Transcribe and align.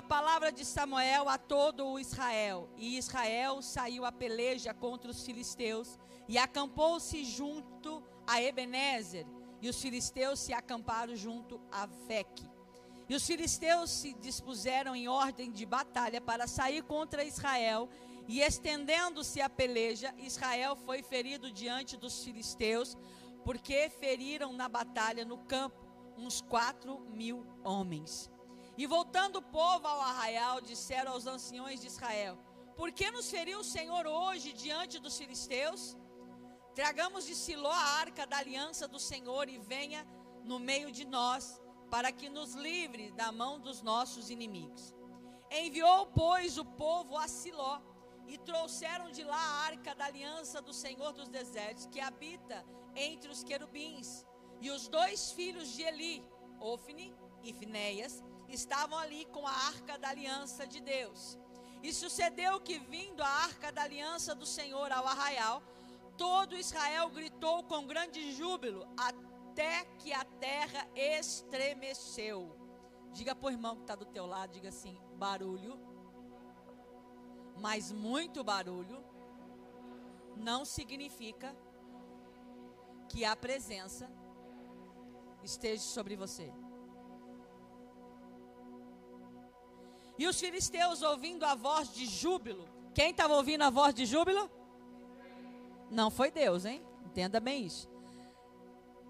a 0.00 0.02
palavra 0.02 0.50
de 0.50 0.64
Samuel 0.64 1.28
a 1.28 1.36
todo 1.36 1.86
o 1.86 2.00
Israel, 2.00 2.70
e 2.78 2.96
Israel 2.96 3.60
saiu 3.60 4.06
a 4.06 4.10
peleja 4.10 4.72
contra 4.72 5.10
os 5.10 5.22
filisteus 5.26 5.98
e 6.26 6.38
acampou-se 6.38 7.22
junto 7.22 8.02
a 8.26 8.40
Ebenezer, 8.40 9.26
e 9.60 9.68
os 9.68 9.78
filisteus 9.78 10.40
se 10.40 10.54
acamparam 10.54 11.14
junto 11.14 11.60
a 11.70 11.84
Veque. 11.84 12.48
E 13.10 13.14
os 13.14 13.26
filisteus 13.26 13.90
se 13.90 14.14
dispuseram 14.14 14.96
em 14.96 15.06
ordem 15.06 15.52
de 15.52 15.66
batalha 15.66 16.18
para 16.18 16.46
sair 16.46 16.82
contra 16.82 17.22
Israel, 17.22 17.86
e 18.26 18.40
estendendo-se 18.40 19.42
a 19.42 19.50
peleja, 19.50 20.14
Israel 20.16 20.76
foi 20.76 21.02
ferido 21.02 21.52
diante 21.52 21.98
dos 21.98 22.24
filisteus, 22.24 22.96
porque 23.44 23.90
feriram 24.00 24.50
na 24.54 24.66
batalha 24.66 25.26
no 25.26 25.36
campo 25.36 25.86
uns 26.16 26.40
quatro 26.40 27.00
mil 27.10 27.44
homens. 27.62 28.30
E 28.80 28.86
voltando 28.86 29.36
o 29.36 29.42
povo 29.42 29.86
ao 29.86 30.00
arraial, 30.00 30.58
disseram 30.58 31.12
aos 31.12 31.26
anciões 31.26 31.82
de 31.82 31.86
Israel: 31.86 32.38
Por 32.78 32.90
que 32.90 33.10
nos 33.10 33.30
feriu 33.30 33.58
o 33.60 33.70
Senhor 33.76 34.06
hoje 34.06 34.54
diante 34.54 34.98
dos 34.98 35.18
filisteus? 35.18 35.98
Tragamos 36.74 37.26
de 37.26 37.34
Siló 37.34 37.70
a 37.70 37.88
arca 38.04 38.26
da 38.26 38.38
aliança 38.38 38.88
do 38.88 38.98
Senhor 38.98 39.50
e 39.50 39.58
venha 39.58 40.02
no 40.44 40.58
meio 40.58 40.90
de 40.90 41.04
nós, 41.04 41.60
para 41.90 42.10
que 42.10 42.30
nos 42.30 42.54
livre 42.54 43.10
da 43.10 43.30
mão 43.30 43.60
dos 43.60 43.82
nossos 43.82 44.30
inimigos. 44.30 44.94
Enviou, 45.50 46.06
pois, 46.06 46.56
o 46.56 46.64
povo 46.64 47.18
a 47.18 47.28
Siló 47.28 47.82
e 48.26 48.38
trouxeram 48.38 49.10
de 49.10 49.24
lá 49.24 49.36
a 49.36 49.56
arca 49.66 49.94
da 49.94 50.06
aliança 50.06 50.62
do 50.62 50.72
Senhor 50.72 51.12
dos 51.12 51.28
desertos, 51.28 51.84
que 51.84 52.00
habita 52.00 52.64
entre 52.96 53.30
os 53.30 53.44
querubins. 53.44 54.24
E 54.58 54.70
os 54.70 54.88
dois 54.88 55.32
filhos 55.32 55.68
de 55.68 55.82
Eli, 55.82 56.24
Ofni 56.58 57.14
e 57.42 57.52
Finéias, 57.52 58.24
estavam 58.50 58.98
ali 58.98 59.24
com 59.26 59.46
a 59.46 59.52
arca 59.52 59.98
da 59.98 60.08
aliança 60.08 60.66
de 60.66 60.80
Deus. 60.80 61.38
E 61.82 61.92
sucedeu 61.92 62.60
que, 62.60 62.78
vindo 62.78 63.22
a 63.22 63.28
arca 63.28 63.72
da 63.72 63.82
aliança 63.82 64.34
do 64.34 64.44
Senhor 64.44 64.92
ao 64.92 65.06
arraial, 65.06 65.62
todo 66.16 66.56
Israel 66.56 67.08
gritou 67.08 67.62
com 67.64 67.86
grande 67.86 68.32
júbilo, 68.32 68.86
até 68.96 69.84
que 69.98 70.12
a 70.12 70.24
terra 70.24 70.86
estremeceu. 70.94 72.54
Diga 73.12 73.34
para 73.34 73.48
o 73.48 73.50
irmão 73.50 73.76
que 73.76 73.82
está 73.82 73.94
do 73.94 74.04
teu 74.04 74.26
lado, 74.26 74.52
diga 74.52 74.68
assim: 74.68 75.00
barulho, 75.14 75.78
mas 77.56 77.90
muito 77.90 78.44
barulho, 78.44 79.02
não 80.36 80.64
significa 80.64 81.56
que 83.08 83.24
a 83.24 83.34
presença 83.34 84.10
esteja 85.42 85.82
sobre 85.82 86.16
você. 86.16 86.52
E 90.20 90.28
os 90.28 90.38
filisteus 90.38 91.00
ouvindo 91.00 91.46
a 91.46 91.54
voz 91.54 91.94
de 91.94 92.04
júbilo. 92.04 92.68
Quem 92.94 93.10
estava 93.10 93.32
ouvindo 93.32 93.62
a 93.62 93.70
voz 93.70 93.94
de 93.94 94.04
júbilo? 94.04 94.50
Não 95.90 96.10
foi 96.10 96.30
Deus, 96.30 96.66
hein? 96.66 96.82
Entenda 97.06 97.40
bem 97.40 97.64
isso. 97.64 97.88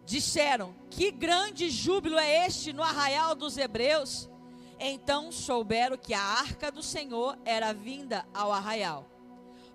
Disseram: 0.06 0.72
Que 0.88 1.10
grande 1.10 1.68
júbilo 1.68 2.16
é 2.16 2.46
este 2.46 2.72
no 2.72 2.80
arraial 2.80 3.34
dos 3.34 3.56
hebreus? 3.58 4.30
Então 4.78 5.32
souberam 5.32 5.98
que 5.98 6.14
a 6.14 6.22
arca 6.22 6.70
do 6.70 6.80
Senhor 6.80 7.36
era 7.44 7.72
vinda 7.72 8.24
ao 8.32 8.52
arraial. 8.52 9.04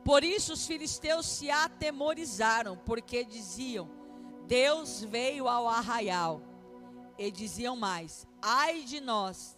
Por 0.06 0.24
isso 0.24 0.54
os 0.54 0.66
filisteus 0.66 1.26
se 1.26 1.52
atemorizaram, 1.52 2.78
porque 2.86 3.26
diziam: 3.26 3.90
Deus 4.48 5.04
veio 5.04 5.50
ao 5.50 5.68
arraial. 5.68 6.42
E 7.18 7.30
diziam 7.30 7.76
mais: 7.76 8.26
Ai 8.42 8.84
de 8.84 9.02
nós, 9.02 9.58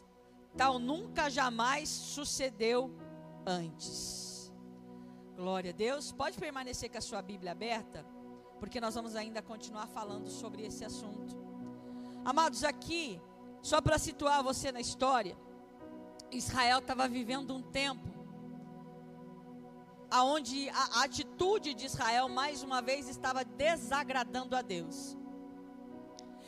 tal 0.57 0.79
nunca 0.79 1.29
jamais 1.29 1.87
sucedeu 1.87 2.91
antes. 3.45 4.51
Glória 5.35 5.69
a 5.69 5.73
Deus. 5.73 6.11
Pode 6.11 6.37
permanecer 6.37 6.89
com 6.89 6.97
a 6.97 7.01
sua 7.01 7.21
Bíblia 7.21 7.51
aberta, 7.51 8.03
porque 8.59 8.81
nós 8.81 8.95
vamos 8.95 9.15
ainda 9.15 9.41
continuar 9.41 9.87
falando 9.87 10.29
sobre 10.29 10.65
esse 10.65 10.83
assunto. 10.83 11.37
Amados, 12.25 12.63
aqui, 12.63 13.21
só 13.61 13.79
para 13.79 13.99
situar 13.99 14.43
você 14.43 14.71
na 14.71 14.81
história, 14.81 15.37
Israel 16.31 16.79
estava 16.79 17.07
vivendo 17.07 17.53
um 17.55 17.61
tempo 17.61 18.17
aonde 20.09 20.69
a 20.69 21.03
atitude 21.03 21.73
de 21.73 21.85
Israel 21.85 22.29
mais 22.29 22.63
uma 22.63 22.81
vez 22.81 23.07
estava 23.07 23.45
desagradando 23.45 24.55
a 24.55 24.61
Deus. 24.61 25.17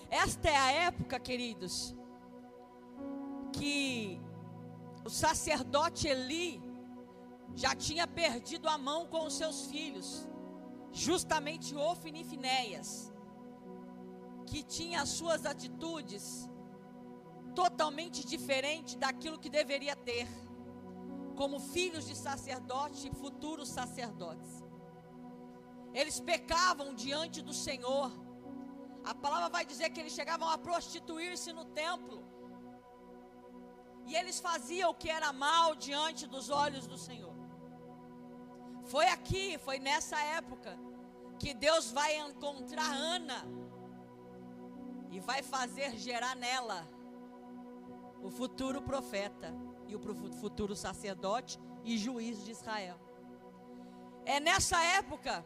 Esta 0.10 0.50
é 0.50 0.58
a 0.58 0.72
época, 0.72 1.20
queridos, 1.20 1.96
que 3.52 4.20
o 5.06 5.10
sacerdote 5.10 6.08
Eli 6.08 6.62
já 7.56 7.76
tinha 7.76 8.06
perdido 8.08 8.68
a 8.68 8.78
mão 8.78 9.08
com 9.08 9.26
os 9.26 9.34
seus 9.34 9.68
filhos, 9.68 10.28
justamente 10.92 11.76
Ofni 11.76 12.22
e 12.22 12.24
Finéias, 12.24 13.12
que 14.46 14.64
tinha 14.64 15.02
as 15.02 15.10
suas 15.10 15.46
atitudes 15.46 16.50
totalmente 17.56 18.26
diferentes 18.26 18.96
daquilo 18.96 19.40
que 19.40 19.50
deveria 19.50 19.96
ter, 19.96 20.28
como 21.36 21.60
filhos 21.60 22.06
de 22.06 22.16
sacerdote 22.16 23.08
e 23.08 23.16
futuros 23.16 23.70
sacerdotes. 23.70 24.64
Eles 25.94 26.20
pecavam 26.20 26.94
diante 26.94 27.42
do 27.42 27.54
Senhor. 27.54 28.12
A 29.04 29.16
palavra 29.16 29.50
vai 29.50 29.66
dizer 29.66 29.90
que 29.90 30.00
eles 30.00 30.14
chegavam 30.14 30.48
a 30.50 30.58
prostituir-se 30.58 31.52
no 31.52 31.66
templo. 31.66 32.29
E 34.10 34.16
eles 34.16 34.40
faziam 34.40 34.90
o 34.90 34.96
que 35.02 35.10
era 35.18 35.32
mal 35.32 35.76
diante 35.76 36.26
dos 36.26 36.50
olhos 36.50 36.86
do 36.88 36.98
Senhor. 36.98 37.36
Foi 38.86 39.08
aqui, 39.08 39.60
foi 39.60 39.78
nessa 39.78 40.20
época, 40.40 40.72
que 41.38 41.54
Deus 41.54 41.92
vai 41.92 42.18
encontrar 42.18 42.92
Ana 42.92 43.46
e 45.12 45.20
vai 45.20 45.44
fazer 45.44 45.96
gerar 45.96 46.36
nela 46.36 46.88
o 48.24 48.32
futuro 48.32 48.82
profeta 48.82 49.54
e 49.88 49.96
o 49.96 50.00
futuro 50.42 50.76
sacerdote 50.76 51.60
e 51.84 51.96
juiz 51.96 52.44
de 52.44 52.52
Israel. 52.52 53.00
É 54.26 54.40
nessa 54.40 54.84
época 54.84 55.46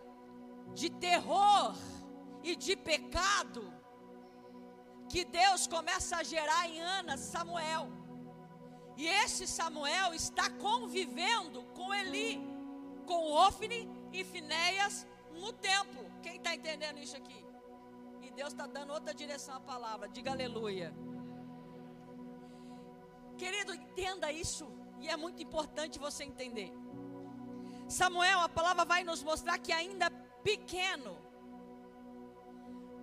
de 0.73 0.89
terror 0.89 1.75
e 2.41 2.55
de 2.55 2.77
pecado 2.77 3.73
que 5.09 5.25
Deus 5.25 5.67
começa 5.67 6.15
a 6.17 6.23
gerar 6.23 6.67
em 6.69 6.79
Ana 6.81 7.17
Samuel. 7.17 8.02
E 8.95 9.07
esse 9.07 9.47
Samuel 9.47 10.13
está 10.13 10.49
convivendo 10.49 11.63
com 11.75 11.93
Eli, 11.93 12.39
com 13.05 13.31
Ofni 13.31 13.89
e 14.11 14.23
Finéias 14.23 15.07
no 15.31 15.51
templo. 15.51 16.05
Quem 16.21 16.37
está 16.37 16.53
entendendo 16.53 16.99
isso 16.99 17.17
aqui? 17.17 17.45
E 18.21 18.29
Deus 18.31 18.49
está 18.49 18.67
dando 18.67 18.93
outra 18.93 19.13
direção 19.13 19.55
à 19.55 19.59
palavra. 19.59 20.07
Diga 20.07 20.31
aleluia. 20.31 20.93
Querido, 23.37 23.73
entenda 23.73 24.31
isso. 24.31 24.71
E 24.99 25.09
é 25.09 25.17
muito 25.17 25.41
importante 25.41 25.99
você 25.99 26.23
entender. 26.23 26.71
Samuel, 27.87 28.39
a 28.39 28.49
palavra 28.49 28.85
vai 28.85 29.03
nos 29.03 29.23
mostrar 29.23 29.57
que 29.57 29.71
ainda 29.71 30.09
pequeno, 30.43 31.17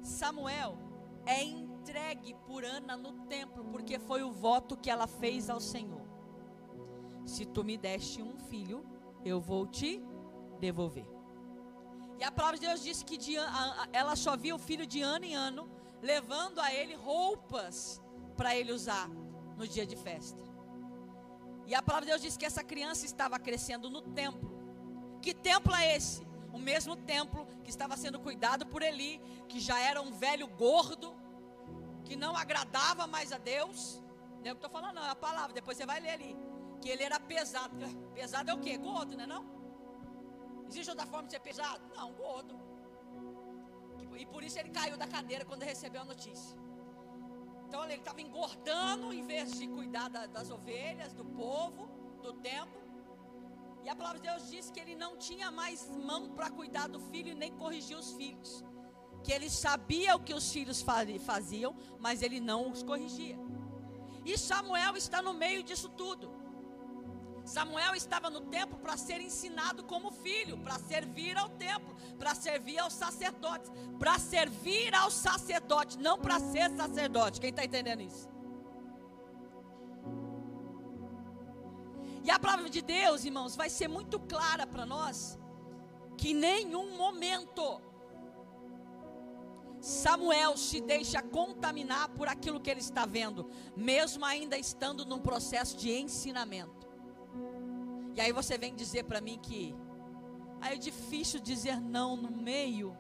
Samuel 0.03 0.79
é 1.27 1.43
entregue 1.81 2.35
por 2.47 2.63
Ana 2.63 2.97
no 2.97 3.13
templo, 3.27 3.65
porque 3.65 3.99
foi 3.99 4.23
o 4.23 4.31
voto 4.31 4.77
que 4.77 4.91
ela 4.91 5.07
fez 5.07 5.49
ao 5.49 5.61
Senhor. 5.61 6.07
Se 7.25 7.45
tu 7.47 7.65
me 7.65 7.77
deste 7.79 8.23
um 8.23 8.37
filho, 8.39 8.85
eu 9.25 9.41
vou 9.41 9.67
te 9.67 10.03
devolver. 10.59 11.07
E 12.19 12.25
a 12.25 12.31
palavra 12.31 12.59
de 12.59 12.67
Deus 12.67 12.83
diz 12.83 13.03
que 13.03 13.17
de, 13.17 13.39
a, 13.39 13.45
a, 13.45 13.89
ela 13.93 14.15
só 14.15 14.37
via 14.37 14.55
o 14.55 14.59
filho 14.59 14.87
de 14.87 15.01
ano 15.01 15.25
em 15.25 15.35
ano, 15.35 15.71
levando 16.03 16.59
a 16.61 16.73
ele 16.73 16.95
roupas 16.95 18.03
para 18.37 18.55
ele 18.55 18.73
usar 18.73 19.09
no 19.57 19.67
dia 19.67 19.87
de 19.87 19.97
festa. 19.97 20.43
E 21.67 21.75
a 21.75 21.81
palavra 21.81 22.07
de 22.07 22.13
Deus 22.13 22.23
diz 22.23 22.37
que 22.37 22.45
essa 22.45 22.63
criança 22.63 23.07
estava 23.07 23.39
crescendo 23.39 23.89
no 23.89 24.03
templo. 24.03 24.51
Que 25.23 25.33
templo 25.33 25.75
é 25.75 25.97
esse? 25.97 26.27
O 26.53 26.59
mesmo 26.59 26.95
templo 26.97 27.47
que 27.65 27.71
estava 27.71 27.97
sendo 27.97 28.21
cuidado 28.21 28.67
por 28.67 28.83
Eli, 28.83 29.21
que 29.49 29.61
já 29.61 29.79
era 29.81 30.03
um 30.03 30.13
velho 30.13 30.47
gordo, 30.47 31.15
que 32.11 32.17
não 32.17 32.37
agradava 32.37 33.07
mais 33.07 33.31
a 33.31 33.39
Deus. 33.39 34.03
Não 34.41 34.49
é 34.49 34.53
o 34.53 34.57
que 34.57 34.67
estou 34.67 34.71
falando, 34.77 34.97
não, 34.97 35.05
é 35.05 35.11
a 35.11 35.15
palavra, 35.15 35.53
depois 35.53 35.77
você 35.77 35.87
vai 35.87 36.01
ler 36.01 36.15
ali. 36.19 36.37
Que 36.81 36.89
ele 36.89 37.05
era 37.05 37.21
pesado. 37.21 37.77
Pesado 38.13 38.51
é 38.51 38.55
o 38.55 38.59
quê? 38.59 38.77
Gordo, 38.77 39.17
não 39.17 39.25
é 39.25 39.27
não? 39.29 39.45
Existe 40.69 40.91
outra 40.91 41.07
forma 41.07 41.29
de 41.29 41.35
ser 41.35 41.41
pesado? 41.49 41.81
Não, 41.95 42.13
gordo. 42.15 42.59
E 44.23 44.27
por 44.27 44.43
isso 44.43 44.59
ele 44.59 44.71
caiu 44.71 44.97
da 44.97 45.07
cadeira 45.07 45.45
quando 45.45 45.63
recebeu 45.63 46.01
a 46.03 46.05
notícia. 46.05 46.59
Então 47.67 47.85
ele 47.85 47.95
estava 47.95 48.21
engordando 48.21 49.13
em 49.13 49.25
vez 49.25 49.53
de 49.57 49.69
cuidar 49.69 50.09
da, 50.09 50.27
das 50.27 50.51
ovelhas, 50.51 51.13
do 51.13 51.25
povo, 51.25 51.87
do 52.25 52.33
templo. 52.33 52.83
E 53.85 53.89
a 53.89 53.95
palavra 53.95 54.19
de 54.19 54.29
Deus 54.29 54.51
diz 54.51 54.69
que 54.69 54.81
ele 54.81 54.97
não 54.97 55.17
tinha 55.17 55.49
mais 55.53 55.89
mão 56.11 56.29
para 56.31 56.51
cuidar 56.51 56.89
do 56.89 56.99
filho 56.99 57.31
e 57.31 57.37
nem 57.37 57.53
corrigir 57.53 57.97
os 57.97 58.13
filhos. 58.15 58.65
Que 59.23 59.33
ele 59.33 59.51
sabia 59.51 60.17
o 60.17 60.21
que 60.21 60.35
os 60.35 60.51
filhos 60.51 60.85
faziam, 61.21 61.77
mas 61.99 62.23
ele 62.23 62.41
não 62.41 62.71
os 62.71 62.83
corrigia. 62.83 63.39
E 64.25 64.37
Samuel 64.37 64.97
está 64.97 65.21
no 65.23 65.33
meio 65.33 65.63
disso 65.63 65.89
tudo. 65.89 66.41
Samuel 67.45 67.95
estava 67.95 68.31
no 68.31 68.43
templo 68.43 68.79
para 68.79 68.97
ser 68.97 69.21
ensinado 69.21 69.83
como 69.85 70.11
filho, 70.11 70.57
para 70.59 70.79
servir 70.79 71.37
ao 71.37 71.49
templo, 71.49 71.97
para 72.19 72.35
servir 72.35 72.79
aos 72.79 72.93
sacerdotes, 72.93 73.71
para 73.99 74.19
servir 74.19 74.95
aos 74.95 75.15
sacerdotes, 75.15 75.97
não 75.97 76.19
para 76.19 76.39
ser 76.39 76.71
sacerdote. 76.71 77.41
Quem 77.41 77.51
está 77.51 77.65
entendendo 77.65 78.03
isso? 78.03 78.29
E 82.23 82.31
a 82.31 82.39
palavra 82.39 82.69
de 82.69 82.83
Deus, 82.83 83.25
irmãos, 83.25 83.57
vai 83.57 83.71
ser 83.71 83.89
muito 83.89 84.21
clara 84.21 84.67
para 84.67 84.85
nós 84.85 85.39
que 86.17 86.35
nenhum 86.35 86.97
momento 86.97 87.81
Samuel 89.81 90.57
se 90.57 90.81
deixa 90.81 91.23
contaminar 91.23 92.09
por 92.11 92.29
aquilo 92.29 92.61
que 92.61 92.71
ele 92.71 92.81
está 92.81 93.07
vendo, 93.07 93.51
mesmo 93.75 94.25
ainda 94.25 94.59
estando 94.59 95.07
num 95.07 95.19
processo 95.19 95.77
de 95.77 95.91
ensinamento. 95.91 96.89
E 98.15 98.21
aí 98.21 98.33
você 98.33 98.59
vem 98.59 98.75
dizer 98.75 99.05
para 99.05 99.21
mim 99.21 99.39
que 99.39 99.75
aí 100.61 100.75
é 100.75 100.79
difícil 100.79 101.41
dizer 101.41 101.81
não 101.81 102.15
no 102.17 102.31
meio. 102.31 102.97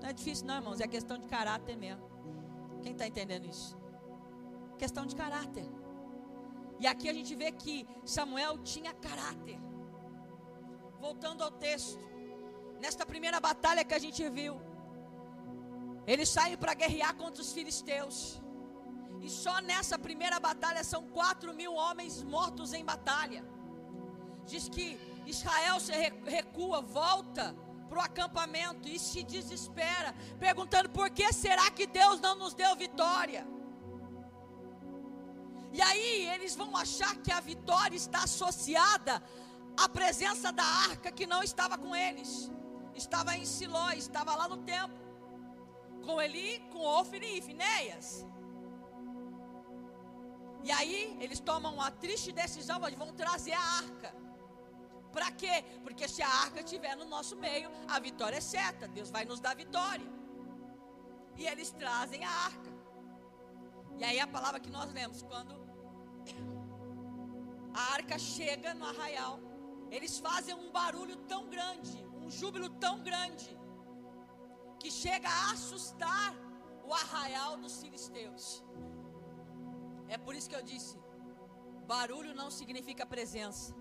Não 0.00 0.08
é 0.08 0.12
difícil, 0.12 0.46
não, 0.46 0.56
irmãos, 0.56 0.80
é 0.80 0.86
questão 0.86 1.16
de 1.16 1.26
caráter 1.26 1.76
mesmo. 1.76 2.04
Quem 2.82 2.92
está 2.92 3.06
entendendo 3.06 3.46
isso? 3.46 3.76
Questão 4.78 5.06
de 5.06 5.16
caráter. 5.16 5.66
E 6.78 6.86
aqui 6.86 7.08
a 7.08 7.12
gente 7.12 7.34
vê 7.34 7.52
que 7.52 7.86
Samuel 8.04 8.58
tinha 8.58 8.92
caráter. 8.92 9.58
Voltando 10.98 11.42
ao 11.42 11.50
texto, 11.50 11.98
nesta 12.80 13.06
primeira 13.06 13.40
batalha 13.40 13.84
que 13.84 13.94
a 13.94 13.98
gente 13.98 14.28
viu, 14.28 14.60
eles 16.12 16.28
saem 16.28 16.56
para 16.62 16.74
guerrear 16.74 17.14
contra 17.14 17.40
os 17.40 17.52
filisteus. 17.56 18.16
E 19.24 19.28
só 19.42 19.60
nessa 19.60 19.96
primeira 20.06 20.38
batalha 20.40 20.82
são 20.82 21.02
quatro 21.18 21.50
mil 21.60 21.72
homens 21.74 22.22
mortos 22.34 22.72
em 22.72 22.84
batalha. 22.84 23.42
Diz 24.44 24.68
que 24.68 24.86
Israel 25.34 25.78
se 25.78 25.92
recua, 26.36 26.80
volta 26.80 27.44
para 27.88 27.98
o 27.98 28.02
acampamento 28.02 28.88
e 28.88 28.98
se 28.98 29.22
desespera, 29.22 30.12
perguntando 30.38 30.88
por 30.90 31.10
que 31.10 31.32
será 31.32 31.70
que 31.70 31.86
Deus 31.86 32.18
não 32.20 32.34
nos 32.34 32.54
deu 32.54 32.74
vitória? 32.74 33.46
E 35.72 35.80
aí 35.80 36.26
eles 36.34 36.56
vão 36.56 36.76
achar 36.76 37.14
que 37.18 37.30
a 37.30 37.40
vitória 37.40 37.96
está 37.96 38.24
associada 38.24 39.22
à 39.76 39.88
presença 39.88 40.50
da 40.50 40.64
arca 40.64 41.12
que 41.12 41.26
não 41.26 41.40
estava 41.40 41.78
com 41.78 41.94
eles. 41.94 42.50
Estava 42.96 43.36
em 43.36 43.44
Siló, 43.44 43.90
estava 43.92 44.34
lá 44.34 44.48
no 44.48 44.56
templo. 44.56 45.09
Com 46.04 46.20
Eli, 46.20 46.60
com 46.72 46.80
Ofni 46.80 47.38
e 47.38 47.42
Finéias. 47.42 48.26
E 50.62 50.70
aí 50.70 51.16
eles 51.20 51.40
tomam 51.40 51.72
uma 51.74 51.90
triste 51.90 52.32
decisão, 52.32 52.84
eles 52.86 52.98
vão 52.98 53.12
trazer 53.12 53.52
a 53.52 53.62
arca. 53.84 54.14
Para 55.12 55.30
quê? 55.32 55.64
Porque 55.82 56.06
se 56.06 56.22
a 56.22 56.28
arca 56.28 56.60
estiver 56.60 56.96
no 56.96 57.04
nosso 57.04 57.36
meio, 57.36 57.70
a 57.88 57.98
vitória 57.98 58.36
é 58.36 58.40
certa. 58.40 58.86
Deus 58.86 59.10
vai 59.10 59.24
nos 59.24 59.40
dar 59.40 59.54
vitória. 59.56 60.06
E 61.36 61.46
eles 61.46 61.70
trazem 61.72 62.24
a 62.24 62.30
arca. 62.30 62.70
E 63.98 64.04
aí 64.04 64.20
a 64.20 64.26
palavra 64.26 64.60
que 64.60 64.70
nós 64.70 64.92
lemos, 64.92 65.22
quando 65.22 65.54
a 67.74 67.92
arca 67.94 68.18
chega 68.18 68.72
no 68.74 68.86
arraial, 68.86 69.40
eles 69.90 70.18
fazem 70.18 70.54
um 70.54 70.70
barulho 70.70 71.16
tão 71.32 71.48
grande, 71.48 72.06
um 72.22 72.30
júbilo 72.30 72.68
tão 72.68 73.02
grande, 73.02 73.58
que 74.80 74.90
chega 74.90 75.28
a 75.28 75.52
assustar 75.52 76.28
o 76.88 76.92
arraial 77.02 77.56
dos 77.56 77.80
filisteus. 77.82 78.64
É 80.08 80.18
por 80.18 80.34
isso 80.34 80.48
que 80.50 80.58
eu 80.60 80.62
disse: 80.72 80.98
barulho 81.92 82.34
não 82.34 82.50
significa 82.50 83.04
presença. 83.14 83.74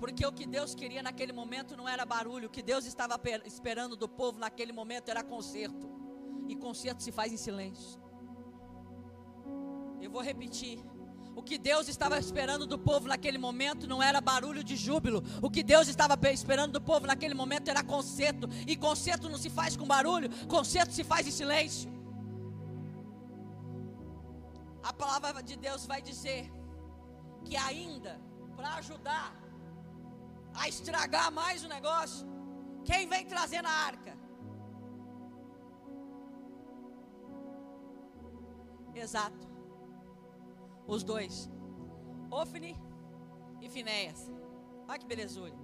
Porque 0.00 0.24
o 0.24 0.32
que 0.32 0.46
Deus 0.46 0.74
queria 0.74 1.02
naquele 1.02 1.32
momento 1.40 1.76
não 1.76 1.86
era 1.94 2.04
barulho, 2.06 2.48
o 2.48 2.54
que 2.56 2.62
Deus 2.62 2.86
estava 2.86 3.20
esperando 3.44 3.96
do 4.02 4.08
povo 4.08 4.38
naquele 4.38 4.72
momento 4.72 5.10
era 5.10 5.22
conserto. 5.22 5.86
E 6.48 6.56
conserto 6.56 7.02
se 7.02 7.12
faz 7.12 7.32
em 7.32 7.36
silêncio. 7.36 8.00
Eu 10.00 10.10
vou 10.10 10.22
repetir. 10.22 10.78
O 11.40 11.42
que 11.42 11.56
Deus 11.56 11.88
estava 11.88 12.18
esperando 12.18 12.66
do 12.66 12.78
povo 12.78 13.08
naquele 13.08 13.38
momento 13.38 13.86
não 13.86 14.02
era 14.02 14.20
barulho 14.20 14.62
de 14.62 14.76
júbilo. 14.76 15.24
O 15.40 15.48
que 15.48 15.62
Deus 15.62 15.88
estava 15.88 16.14
esperando 16.30 16.72
do 16.72 16.82
povo 16.82 17.06
naquele 17.06 17.32
momento 17.32 17.68
era 17.68 17.82
conserto. 17.82 18.46
E 18.66 18.76
conserto 18.76 19.26
não 19.26 19.38
se 19.38 19.48
faz 19.48 19.74
com 19.74 19.86
barulho, 19.86 20.28
conserto 20.46 20.92
se 20.92 21.02
faz 21.02 21.26
em 21.26 21.30
silêncio. 21.30 21.90
A 24.82 24.92
palavra 24.92 25.42
de 25.42 25.56
Deus 25.56 25.86
vai 25.86 26.02
dizer 26.02 26.52
que 27.46 27.56
ainda 27.56 28.20
para 28.54 28.74
ajudar 28.74 29.34
a 30.52 30.68
estragar 30.68 31.32
mais 31.32 31.64
o 31.64 31.68
negócio, 31.68 32.26
quem 32.84 33.08
vem 33.08 33.24
trazer 33.24 33.62
na 33.62 33.70
arca? 33.70 34.14
Exato. 38.94 39.49
Os 40.94 41.02
dois. 41.04 41.48
Ofni 42.42 42.72
e 43.60 43.68
Finéias. 43.68 44.20
Olha 44.88 44.98
que 44.98 45.06
belezura. 45.06 45.54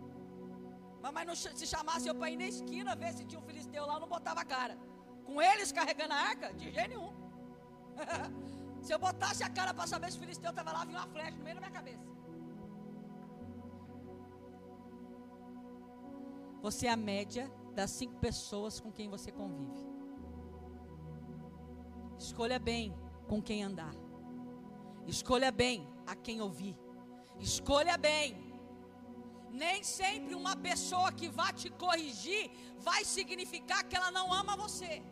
Mas, 1.02 1.26
não, 1.26 1.34
se 1.34 1.66
chamasse 1.66 2.08
eu 2.08 2.14
para 2.14 2.30
ir 2.30 2.36
na 2.36 2.48
esquina 2.54 2.94
ver 2.94 3.12
se 3.12 3.24
tinha 3.24 3.40
um 3.40 3.48
filisteu 3.48 3.84
lá, 3.86 3.94
eu 3.94 4.00
não 4.00 4.08
botava 4.08 4.40
a 4.40 4.44
cara. 4.44 4.78
Com 5.24 5.42
eles 5.42 5.72
carregando 5.72 6.14
a 6.14 6.16
arca, 6.16 6.52
de 6.54 6.70
jeito 6.70 6.90
nenhum. 6.90 7.12
se 8.82 8.92
eu 8.94 8.98
botasse 8.98 9.42
a 9.42 9.50
cara 9.50 9.74
para 9.74 9.86
saber 9.86 10.10
se 10.12 10.16
o 10.18 10.20
filisteu 10.20 10.50
estava 10.50 10.72
lá, 10.72 10.84
vinha 10.84 10.98
uma 10.98 11.08
flecha 11.08 11.36
no 11.36 11.44
meio 11.44 11.56
da 11.56 11.60
minha 11.60 11.72
cabeça. 11.72 12.06
Você 16.62 16.86
é 16.86 16.90
a 16.90 16.96
média 16.96 17.50
das 17.74 17.90
cinco 17.90 18.16
pessoas 18.20 18.80
com 18.80 18.92
quem 18.92 19.08
você 19.08 19.30
convive. 19.32 19.84
Escolha 22.18 22.58
bem 22.58 22.94
com 23.28 23.42
quem 23.42 23.62
andar. 23.62 24.05
Escolha 25.06 25.50
bem 25.50 25.86
a 26.06 26.14
quem 26.14 26.40
ouvir. 26.40 26.76
Escolha 27.38 27.96
bem. 27.96 28.26
Nem 29.64 29.82
sempre 29.82 30.34
uma 30.34 30.54
pessoa 30.68 31.10
que 31.12 31.28
vai 31.28 31.52
te 31.52 31.70
corrigir 31.70 32.50
vai 32.88 33.04
significar 33.04 33.84
que 33.84 33.96
ela 33.96 34.10
não 34.10 34.32
ama 34.32 34.56
você. 34.56 35.02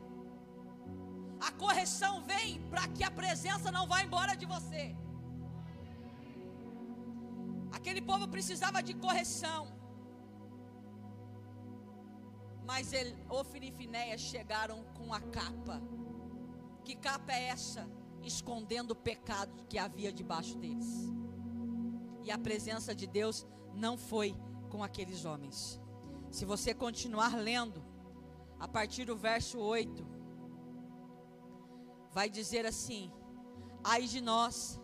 A 1.40 1.50
correção 1.52 2.12
vem 2.22 2.60
para 2.70 2.86
que 2.88 3.04
a 3.04 3.10
presença 3.10 3.70
não 3.70 3.86
vá 3.86 4.02
embora 4.02 4.34
de 4.34 4.46
você. 4.46 4.84
Aquele 7.72 8.02
povo 8.10 8.26
precisava 8.28 8.82
de 8.82 8.94
correção. 8.94 9.62
Mas 12.66 12.92
ele, 12.92 13.14
Ofni 13.28 13.68
e 13.68 13.72
Finéia 13.72 14.16
chegaram 14.16 14.78
com 14.96 15.12
a 15.12 15.20
capa. 15.20 15.82
Que 16.84 16.94
capa 16.94 17.32
é 17.32 17.44
essa? 17.56 17.86
Escondendo 18.24 18.92
o 18.92 18.96
pecado 18.96 19.52
que 19.68 19.78
havia 19.78 20.12
debaixo 20.12 20.56
deles. 20.56 21.12
E 22.22 22.30
a 22.30 22.38
presença 22.38 22.94
de 22.94 23.06
Deus 23.06 23.46
não 23.74 23.96
foi 23.96 24.34
com 24.70 24.82
aqueles 24.82 25.24
homens. 25.24 25.80
Se 26.30 26.44
você 26.44 26.72
continuar 26.72 27.36
lendo, 27.36 27.84
a 28.58 28.66
partir 28.66 29.04
do 29.04 29.16
verso 29.16 29.58
8, 29.58 30.06
vai 32.10 32.30
dizer 32.30 32.64
assim: 32.64 33.12
Ai 33.82 34.04
de 34.04 34.20
nós, 34.20 34.80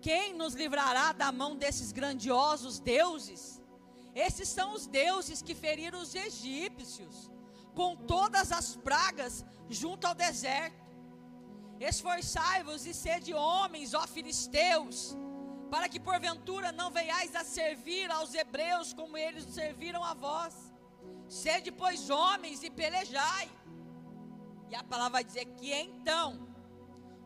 quem 0.00 0.32
nos 0.34 0.54
livrará 0.54 1.12
da 1.12 1.30
mão 1.30 1.56
desses 1.56 1.92
grandiosos 1.92 2.80
deuses? 2.80 3.60
Esses 4.14 4.48
são 4.48 4.74
os 4.74 4.86
deuses 4.86 5.42
que 5.42 5.54
feriram 5.54 6.00
os 6.00 6.14
egípcios 6.14 7.30
com 7.74 7.96
todas 7.96 8.52
as 8.52 8.76
pragas 8.76 9.44
junto 9.68 10.06
ao 10.06 10.14
deserto. 10.14 10.81
Esforçai-vos 11.90 12.86
e 12.86 12.94
sede 12.94 13.34
homens, 13.34 13.92
ó 13.92 14.06
filisteus, 14.06 15.16
para 15.68 15.88
que 15.88 15.98
porventura 15.98 16.70
não 16.70 16.92
venhais 16.92 17.34
a 17.34 17.42
servir 17.42 18.08
aos 18.08 18.32
hebreus 18.34 18.92
como 18.92 19.16
eles 19.16 19.44
serviram 19.46 20.04
a 20.04 20.14
vós. 20.14 20.54
Sede, 21.28 21.72
pois, 21.72 22.08
homens 22.08 22.62
e 22.62 22.70
pelejai. 22.70 23.50
E 24.70 24.76
a 24.76 24.84
palavra 24.84 25.14
vai 25.14 25.24
dizer 25.24 25.46
que 25.56 25.72
então 25.72 26.48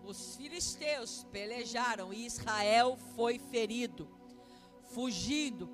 os 0.02 0.36
filisteus 0.36 1.26
pelejaram 1.30 2.10
e 2.10 2.24
Israel 2.24 2.96
foi 3.14 3.38
ferido, 3.38 4.08
fugindo 4.94 5.68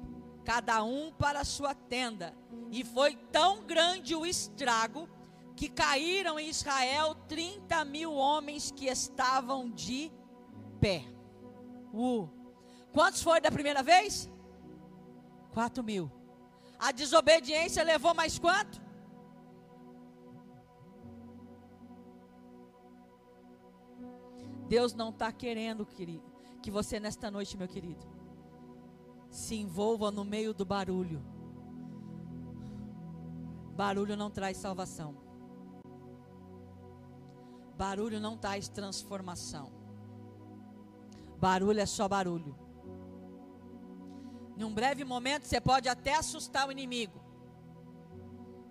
cada 0.45 0.83
um 0.83 1.12
para 1.12 1.41
a 1.41 1.45
sua 1.45 1.73
tenda. 1.73 2.35
E 2.73 2.83
foi 2.83 3.15
tão 3.31 3.62
grande 3.62 4.17
o 4.17 4.27
estrago 4.27 5.09
que 5.56 5.68
caíram 5.68 6.38
em 6.38 6.49
Israel 6.49 7.14
30 7.28 7.85
mil 7.85 8.12
homens 8.12 8.71
que 8.71 8.87
estavam 8.87 9.71
de 9.71 10.11
pé. 10.80 11.04
Uh. 11.92 12.28
Quantos 12.92 13.23
foi 13.23 13.40
da 13.40 13.50
primeira 13.50 13.82
vez? 13.82 14.30
4 15.52 15.82
mil. 15.82 16.11
A 16.78 16.90
desobediência 16.90 17.82
levou 17.85 18.14
mais 18.14 18.38
quanto? 18.38 18.82
Deus 24.68 24.94
não 24.94 25.11
está 25.11 25.30
querendo, 25.30 25.85
querido, 25.85 26.25
que 26.62 26.71
você 26.71 26.99
nesta 26.99 27.30
noite, 27.30 27.56
meu 27.56 27.68
querido, 27.68 28.06
se 29.30 29.54
envolva 29.54 30.11
no 30.11 30.25
meio 30.25 30.52
do 30.52 30.64
barulho. 30.64 31.23
Barulho 33.76 34.16
não 34.16 34.30
traz 34.30 34.56
salvação. 34.56 35.22
Barulho 37.83 38.21
não 38.21 38.37
traz 38.37 38.69
transformação. 38.69 39.73
Barulho 41.41 41.81
é 41.81 41.87
só 41.87 42.07
barulho. 42.07 42.55
Num 44.57 44.73
breve 44.73 45.03
momento 45.03 45.47
você 45.47 45.61
pode 45.61 45.89
até 45.89 46.15
assustar 46.15 46.69
o 46.69 46.71
inimigo. 46.71 47.21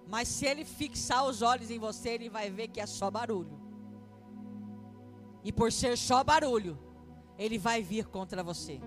Mas 0.08 0.30
se 0.30 0.46
ele 0.46 0.64
fixar 0.64 1.26
os 1.26 1.42
olhos 1.42 1.70
em 1.70 1.78
você, 1.78 2.12
ele 2.12 2.30
vai 2.30 2.50
ver 2.50 2.70
que 2.70 2.80
é 2.80 2.86
só 2.86 3.12
barulho. 3.12 3.60
E 5.44 5.52
por 5.52 5.74
ser 5.74 5.98
só 5.98 6.24
barulho, 6.24 6.80
ele 7.38 7.58
vai 7.58 7.84
vir 7.84 8.06
contra 8.06 8.42
você. 8.42 8.80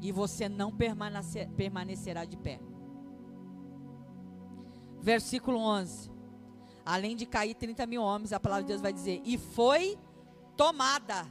E 0.00 0.10
você 0.10 0.48
não 0.48 0.74
permanecer, 0.74 1.46
permanecerá 1.50 2.24
de 2.24 2.38
pé. 2.38 2.58
Versículo 4.98 5.58
11. 5.58 6.09
Além 6.84 7.16
de 7.16 7.26
cair 7.26 7.54
30 7.54 7.86
mil 7.86 8.02
homens, 8.02 8.32
a 8.32 8.40
palavra 8.40 8.64
de 8.64 8.68
Deus 8.68 8.80
vai 8.80 8.92
dizer: 8.92 9.20
E 9.24 9.36
foi 9.36 9.98
tomada 10.56 11.26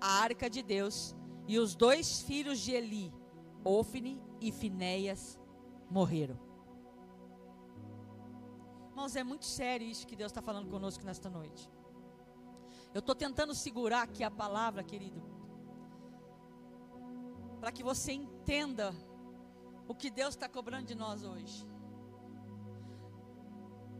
a 0.00 0.20
arca 0.22 0.48
de 0.48 0.62
Deus, 0.62 1.14
e 1.46 1.58
os 1.58 1.74
dois 1.74 2.22
filhos 2.22 2.58
de 2.60 2.72
Eli, 2.72 3.12
Ofne 3.64 4.22
e 4.40 4.50
Finéias, 4.50 5.38
morreram. 5.90 6.38
Irmãos, 8.90 9.16
é 9.16 9.24
muito 9.24 9.44
sério 9.44 9.86
isso 9.86 10.06
que 10.06 10.14
Deus 10.14 10.30
está 10.30 10.42
falando 10.42 10.68
conosco 10.68 11.04
nesta 11.04 11.30
noite. 11.30 11.70
Eu 12.94 12.98
estou 12.98 13.14
tentando 13.14 13.54
segurar 13.54 14.02
aqui 14.02 14.22
a 14.22 14.30
palavra, 14.30 14.84
querido, 14.84 15.22
para 17.58 17.72
que 17.72 17.82
você 17.82 18.12
entenda 18.12 18.94
o 19.88 19.94
que 19.94 20.10
Deus 20.10 20.34
está 20.34 20.48
cobrando 20.48 20.86
de 20.86 20.94
nós 20.94 21.24
hoje. 21.24 21.66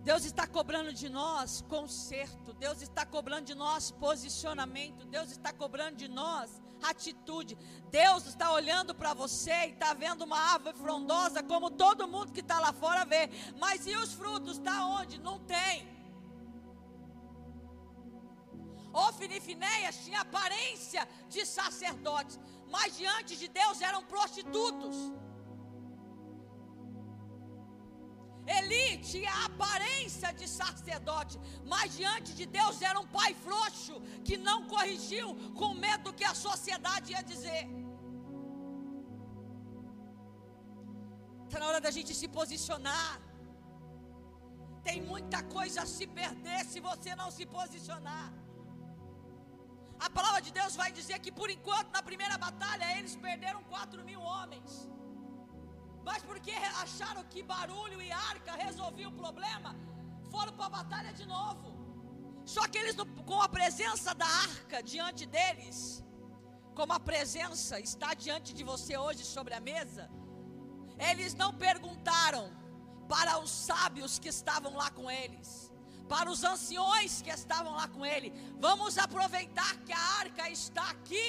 Deus 0.02 0.24
está 0.24 0.46
cobrando 0.46 0.92
de 0.92 1.08
nós 1.08 1.62
conserto, 1.68 2.52
Deus 2.54 2.82
está 2.82 3.06
cobrando 3.06 3.46
de 3.46 3.54
nós 3.54 3.90
posicionamento, 3.92 5.06
Deus 5.06 5.30
está 5.30 5.52
cobrando 5.52 5.96
de 5.96 6.08
nós 6.08 6.60
atitude. 6.82 7.56
Deus 7.90 8.26
está 8.26 8.50
olhando 8.52 8.94
para 8.94 9.14
você 9.14 9.52
e 9.66 9.70
está 9.70 9.94
vendo 9.94 10.22
uma 10.22 10.38
árvore 10.38 10.76
frondosa, 10.76 11.42
como 11.42 11.70
todo 11.70 12.08
mundo 12.08 12.32
que 12.32 12.40
está 12.40 12.58
lá 12.58 12.72
fora 12.72 13.04
vê. 13.04 13.30
Mas 13.58 13.86
e 13.86 13.94
os 13.96 14.12
frutos? 14.12 14.58
Está 14.58 14.86
onde? 14.86 15.20
Não 15.20 15.38
tem. 15.38 15.90
Ofni 18.92 19.40
Finéias 19.40 20.04
tinha 20.04 20.20
aparência 20.20 21.08
de 21.28 21.46
sacerdotes, 21.46 22.38
mas 22.68 22.96
diante 22.96 23.36
de 23.36 23.48
Deus 23.48 23.80
eram 23.80 24.02
prostitutos. 24.04 24.96
Eli 28.46 28.98
tinha 28.98 29.30
a 29.32 29.44
aparência 29.44 30.32
de 30.32 30.48
sacerdote, 30.48 31.38
mas 31.64 31.96
diante 31.96 32.34
de 32.34 32.46
Deus 32.46 32.82
era 32.82 32.98
um 32.98 33.06
pai 33.06 33.34
frouxo 33.34 34.00
que 34.24 34.36
não 34.36 34.66
corrigiu 34.66 35.28
com 35.54 35.74
medo 35.74 36.04
do 36.04 36.12
que 36.12 36.24
a 36.24 36.34
sociedade 36.34 37.12
ia 37.12 37.22
dizer. 37.22 37.68
Está 41.44 41.60
na 41.60 41.66
hora 41.66 41.80
da 41.80 41.90
gente 41.90 42.14
se 42.14 42.26
posicionar. 42.26 43.20
Tem 44.82 45.00
muita 45.00 45.42
coisa 45.44 45.82
a 45.82 45.86
se 45.86 46.06
perder 46.06 46.64
se 46.64 46.80
você 46.80 47.14
não 47.14 47.30
se 47.30 47.46
posicionar. 47.46 48.32
A 50.00 50.10
palavra 50.10 50.40
de 50.42 50.50
Deus 50.50 50.74
vai 50.74 50.90
dizer 50.90 51.18
que 51.20 51.30
por 51.30 51.48
enquanto 51.48 51.92
na 51.92 52.02
primeira 52.02 52.36
batalha 52.36 52.98
eles 52.98 53.14
perderam 53.14 53.62
quatro 53.64 54.02
mil 54.02 54.20
homens. 54.20 54.90
Mas 56.04 56.22
porque 56.22 56.52
acharam 56.84 57.24
que 57.24 57.42
barulho 57.42 58.00
e 58.02 58.10
arca 58.10 58.52
resolviam 58.52 59.10
o 59.10 59.20
problema, 59.24 59.76
foram 60.30 60.52
para 60.52 60.66
a 60.66 60.76
batalha 60.78 61.12
de 61.12 61.26
novo. 61.26 61.66
Só 62.44 62.66
que 62.66 62.78
eles, 62.78 62.96
com 63.24 63.40
a 63.40 63.48
presença 63.48 64.14
da 64.14 64.26
arca 64.26 64.82
diante 64.82 65.24
deles, 65.26 66.02
como 66.74 66.92
a 66.92 67.00
presença 67.00 67.78
está 67.78 68.14
diante 68.14 68.52
de 68.52 68.64
você 68.64 68.96
hoje 68.96 69.24
sobre 69.24 69.54
a 69.54 69.60
mesa, 69.60 70.10
eles 71.10 71.34
não 71.34 71.52
perguntaram 71.54 72.50
para 73.08 73.38
os 73.38 73.50
sábios 73.50 74.18
que 74.18 74.28
estavam 74.28 74.74
lá 74.74 74.90
com 74.90 75.10
eles, 75.10 75.70
para 76.08 76.30
os 76.30 76.42
anciões 76.42 77.22
que 77.22 77.30
estavam 77.30 77.74
lá 77.74 77.86
com 77.88 78.04
ele: 78.04 78.32
vamos 78.58 78.98
aproveitar 78.98 79.76
que 79.84 79.92
a 79.92 80.04
arca 80.24 80.48
está 80.50 80.90
aqui 80.90 81.28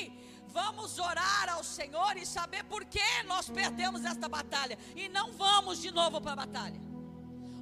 Vamos 0.53 0.99
orar 0.99 1.49
ao 1.49 1.63
Senhor 1.63 2.15
e 2.15 2.25
saber 2.25 2.63
por 2.65 2.85
que 2.85 3.23
nós 3.25 3.49
perdemos 3.49 4.05
esta 4.05 4.29
batalha. 4.29 4.77
E 4.95 5.09
não 5.09 5.31
vamos 5.33 5.81
de 5.81 5.89
novo 5.89 6.21
para 6.21 6.33
a 6.33 6.35
batalha. 6.45 6.79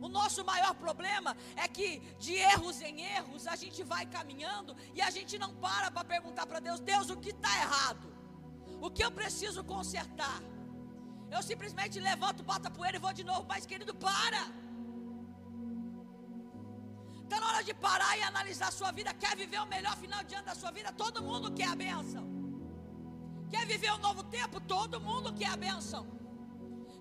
O 0.01 0.09
nosso 0.09 0.43
maior 0.43 0.73
problema 0.73 1.37
é 1.55 1.67
que 1.67 1.99
de 2.19 2.33
erros 2.33 2.81
em 2.81 3.01
erros 3.17 3.47
a 3.47 3.55
gente 3.55 3.83
vai 3.83 4.05
caminhando 4.05 4.75
e 4.95 5.01
a 5.01 5.09
gente 5.09 5.37
não 5.37 5.53
para 5.55 5.89
para 5.89 6.03
perguntar 6.03 6.45
para 6.45 6.59
Deus: 6.59 6.79
Deus, 6.79 7.09
o 7.09 7.17
que 7.17 7.29
está 7.29 7.55
errado? 7.59 8.11
O 8.81 8.89
que 8.89 9.03
eu 9.05 9.11
preciso 9.11 9.63
consertar? 9.63 10.41
Eu 11.29 11.41
simplesmente 11.41 11.97
levanto, 11.99 12.43
boto 12.43 12.67
a 12.67 12.71
poeira 12.71 12.97
e 12.97 12.99
vou 12.99 13.13
de 13.13 13.23
novo, 13.23 13.45
mas 13.47 13.65
querido, 13.65 13.93
para. 13.93 14.43
Está 17.23 17.39
na 17.39 17.47
hora 17.47 17.63
de 17.63 17.73
parar 17.73 18.17
e 18.17 18.23
analisar 18.23 18.67
a 18.67 18.71
sua 18.71 18.91
vida. 18.91 19.13
Quer 19.13 19.37
viver 19.37 19.61
o 19.61 19.65
melhor 19.67 19.95
final 19.95 20.21
de 20.23 20.35
ano 20.35 20.45
da 20.45 20.55
sua 20.55 20.71
vida? 20.71 20.91
Todo 20.91 21.23
mundo 21.23 21.53
quer 21.53 21.69
a 21.69 21.75
benção. 21.75 22.40
Quer 23.51 23.65
viver 23.65 23.91
um 23.91 23.97
novo 23.97 24.23
tempo? 24.23 24.59
Todo 24.61 24.99
mundo 24.99 25.33
quer 25.33 25.49
a 25.49 25.57
benção. 25.57 26.05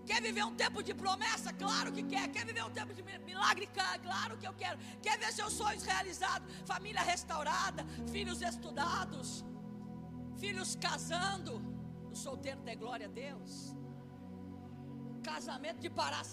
Quer 0.05 0.21
viver 0.21 0.45
um 0.45 0.55
tempo 0.55 0.83
de 0.83 0.93
promessa? 0.93 1.53
Claro 1.53 1.93
que 1.93 2.03
quer. 2.03 2.27
Quer 2.29 2.45
viver 2.45 2.65
um 2.65 2.71
tempo 2.71 2.93
de 2.93 3.03
milagre? 3.31 3.69
Claro 4.03 4.37
que 4.37 4.47
eu 4.47 4.55
quero. 4.55 4.79
Quer 5.01 5.19
ver 5.19 5.33
seus 5.33 5.53
sonhos 5.53 5.85
realizados? 5.85 6.49
Família 6.65 7.03
restaurada, 7.03 7.87
filhos 8.11 8.43
estudados, 8.43 9.45
filhos 10.39 10.75
casando. 10.75 11.63
O 12.11 12.17
solteiro 12.17 12.61
dê 12.63 12.75
glória 12.75 13.07
a 13.07 13.11
Deus. 13.11 13.53
Casamento 15.23 15.79
de 15.79 15.91
parar 15.91 16.25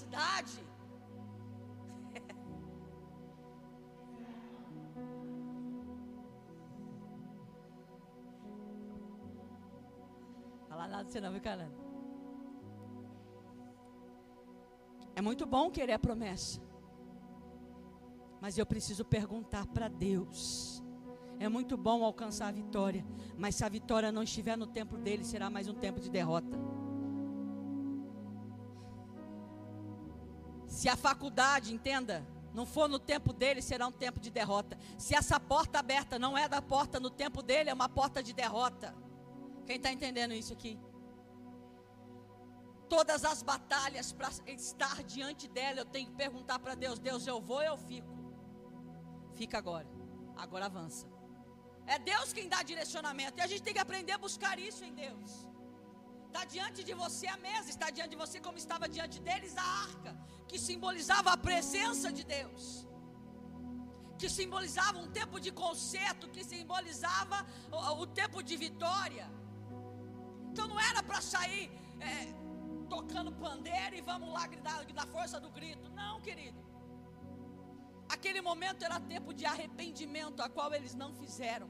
a 10.88 10.98
cidade. 10.98 10.98
falar 10.98 10.98
nada 10.98 11.10
você 11.10 11.22
não, 11.22 11.32
viu, 11.32 11.42
caramba? 11.42 11.76
É 15.16 15.22
muito 15.22 15.46
bom 15.46 15.70
querer 15.70 15.94
a 15.94 16.00
promessa. 16.00 16.62
Mas 18.40 18.58
eu 18.58 18.66
preciso 18.66 19.04
perguntar 19.04 19.66
para 19.68 19.88
Deus. 19.88 20.84
É 21.40 21.50
muito 21.50 21.76
bom 21.76 22.04
alcançar 22.04 22.48
a 22.48 22.52
vitória. 22.52 23.06
Mas 23.38 23.56
se 23.56 23.66
a 23.66 23.70
vitória 23.70 24.12
não 24.12 24.24
estiver 24.24 24.56
no 24.56 24.68
tempo 24.68 24.98
dele, 24.98 25.24
será 25.24 25.50
mais 25.50 25.68
um 25.68 25.74
tempo 25.74 26.00
de 26.00 26.10
derrota. 26.10 26.58
Se 30.68 30.88
a 30.88 30.96
faculdade, 30.96 31.74
entenda, 31.74 32.28
não 32.54 32.66
for 32.66 32.88
no 32.88 33.00
tempo 33.00 33.34
dele, 33.34 33.62
será 33.62 33.88
um 33.88 33.92
tempo 33.92 34.20
de 34.20 34.30
derrota. 34.30 34.78
Se 34.98 35.16
essa 35.16 35.40
porta 35.40 35.80
aberta 35.80 36.20
não 36.20 36.38
é 36.38 36.48
da 36.48 36.62
porta 36.62 37.00
no 37.00 37.10
tempo 37.10 37.42
dele, 37.42 37.70
é 37.70 37.74
uma 37.74 37.90
porta 37.90 38.22
de 38.22 38.34
derrota. 38.34 38.94
Quem 39.68 39.78
está 39.80 39.92
entendendo 39.96 40.34
isso 40.42 40.54
aqui? 40.58 40.74
Todas 42.94 43.26
as 43.32 43.40
batalhas 43.52 44.08
para 44.18 44.30
estar 44.60 45.04
diante 45.16 45.46
dela, 45.56 45.80
eu 45.82 45.90
tenho 45.96 46.08
que 46.10 46.16
perguntar 46.24 46.58
para 46.60 46.74
Deus: 46.84 47.00
Deus, 47.10 47.28
eu 47.28 47.40
vou 47.50 47.58
ou 47.58 47.68
eu 47.72 47.78
fico? 47.90 48.14
Fica 49.40 49.58
agora, 49.64 49.90
agora 50.46 50.66
avança. 50.72 51.06
É 51.86 52.00
Deus 52.00 52.32
quem 52.38 52.48
dá 52.54 52.62
direcionamento, 52.72 53.38
e 53.40 53.42
a 53.42 53.50
gente 53.52 53.64
tem 53.68 53.76
que 53.78 53.86
aprender 53.88 54.14
a 54.14 54.24
buscar 54.28 54.58
isso 54.70 54.84
em 54.90 54.94
Deus. 54.94 55.32
Está 56.28 56.44
diante 56.56 56.82
de 56.90 56.94
você 57.04 57.28
a 57.28 57.38
mesa, 57.38 57.70
está 57.70 57.90
diante 57.90 58.12
de 58.16 58.20
você 58.24 58.40
como 58.40 58.58
estava 58.58 58.88
diante 58.88 59.20
deles 59.28 59.54
a 59.58 59.68
arca, 59.88 60.12
que 60.50 60.58
simbolizava 60.58 61.32
a 61.34 61.38
presença 61.50 62.10
de 62.20 62.26
Deus 62.36 62.88
que 64.18 64.30
simbolizava 64.30 64.98
um 64.98 65.10
tempo 65.20 65.40
de 65.40 65.52
conserto, 65.52 66.30
que 66.36 66.44
simbolizava 66.44 67.46
o, 67.72 68.02
o 68.02 68.08
tempo 68.08 68.42
de 68.42 68.56
vitória. 68.58 69.26
Então 70.58 70.70
não 70.70 70.80
era 70.80 71.04
para 71.04 71.22
sair 71.22 71.66
é, 72.12 72.14
tocando 72.90 73.32
pandeiro 73.32 73.96
e 73.96 74.02
vamos 74.02 74.30
lá 74.36 74.48
gritar 74.48 74.84
da 75.00 75.06
força 75.06 75.40
do 75.40 75.52
grito. 75.58 75.88
Não, 75.92 76.20
querido. 76.20 76.60
Aquele 78.10 78.42
momento 78.42 78.84
era 78.84 79.00
tempo 79.00 79.36
de 79.40 79.46
arrependimento, 79.46 80.42
a 80.42 80.50
qual 80.50 80.74
eles 80.74 80.96
não 80.96 81.14
fizeram. 81.14 81.70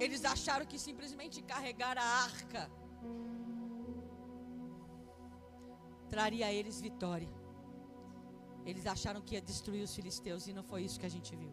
Eles 0.00 0.24
acharam 0.24 0.64
que 0.64 0.78
simplesmente 0.78 1.42
carregar 1.42 1.98
a 1.98 2.08
arca 2.28 2.70
traria 6.08 6.46
a 6.46 6.52
eles 6.60 6.80
vitória. 6.80 7.34
Eles 8.64 8.86
acharam 8.86 9.20
que 9.20 9.34
ia 9.34 9.42
destruir 9.42 9.82
os 9.82 9.94
filisteus 9.94 10.46
e 10.46 10.54
não 10.54 10.64
foi 10.64 10.84
isso 10.84 10.98
que 10.98 11.04
a 11.04 11.14
gente 11.16 11.36
viu. 11.36 11.52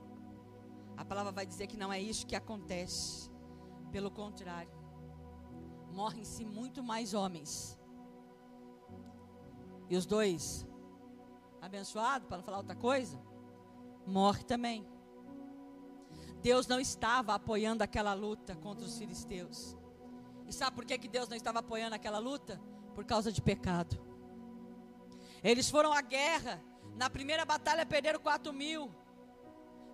A 0.96 1.04
palavra 1.04 1.34
vai 1.34 1.46
dizer 1.46 1.68
que 1.68 1.76
não 1.76 1.92
é 1.92 2.02
isso 2.02 2.26
que 2.26 2.38
acontece. 2.38 3.30
Pelo 3.92 4.10
contrário, 4.10 4.85
morrem-se 5.96 6.44
muito 6.44 6.84
mais 6.84 7.14
homens. 7.14 7.80
E 9.90 9.96
os 9.96 10.06
dois, 10.06 10.68
abençoados, 11.62 12.28
para 12.28 12.38
não 12.38 12.44
falar 12.44 12.58
outra 12.58 12.76
coisa, 12.76 13.18
morre 14.06 14.44
também. 14.44 14.86
Deus 16.42 16.68
não 16.68 16.82
estava 16.82 17.34
apoiando 17.34 17.82
aquela 17.82 18.14
luta 18.14 18.56
contra 18.58 18.86
os 18.86 18.98
filisteus. 18.98 19.78
E 20.46 20.52
sabe 20.52 20.76
por 20.76 20.86
que, 20.86 20.98
que 20.98 21.08
Deus 21.08 21.30
não 21.30 21.38
estava 21.38 21.60
apoiando 21.60 21.96
aquela 21.96 22.20
luta? 22.20 22.62
Por 22.94 23.06
causa 23.06 23.32
de 23.32 23.42
pecado. 23.42 23.98
Eles 25.42 25.70
foram 25.70 25.94
à 25.94 26.02
guerra. 26.02 26.62
Na 26.96 27.10
primeira 27.10 27.46
batalha 27.46 27.86
perderam 27.86 28.20
4 28.20 28.52
mil. 28.52 28.94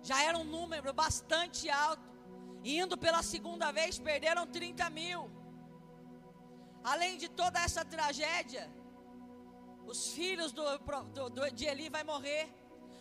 Já 0.02 0.20
era 0.22 0.36
um 0.36 0.44
número 0.44 0.92
bastante 0.92 1.70
alto. 1.70 2.10
Indo 2.64 2.98
pela 2.98 3.22
segunda 3.22 3.70
vez, 3.70 3.98
perderam 3.98 4.46
30 4.46 4.90
mil. 4.90 5.41
Além 6.84 7.16
de 7.16 7.28
toda 7.28 7.60
essa 7.60 7.84
tragédia, 7.84 8.64
os 9.92 10.00
filhos 10.16 10.52
do, 10.52 10.64
do, 11.36 11.50
de 11.50 11.64
Eli 11.66 11.88
vai 11.88 12.04
morrer. 12.04 12.44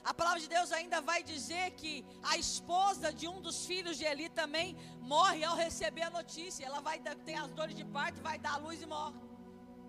A 0.04 0.14
palavra 0.14 0.40
de 0.40 0.50
Deus 0.50 0.72
ainda 0.72 1.00
vai 1.00 1.22
dizer 1.22 1.72
que 1.72 2.06
a 2.24 2.38
esposa 2.38 3.14
de 3.14 3.28
um 3.28 3.40
dos 3.40 3.66
filhos 3.66 3.98
de 3.98 4.06
Eli 4.12 4.30
também 4.30 4.76
morre 5.00 5.44
ao 5.44 5.56
receber 5.56 6.04
a 6.04 6.10
notícia. 6.10 6.66
Ela 6.66 6.82
vai 6.82 7.00
ter 7.00 7.36
as 7.36 7.52
dores 7.52 7.76
de 7.76 7.86
parto, 7.86 8.22
vai 8.22 8.38
dar 8.40 8.54
a 8.54 8.58
luz 8.58 8.82
e 8.82 8.86
morre. 8.86 9.20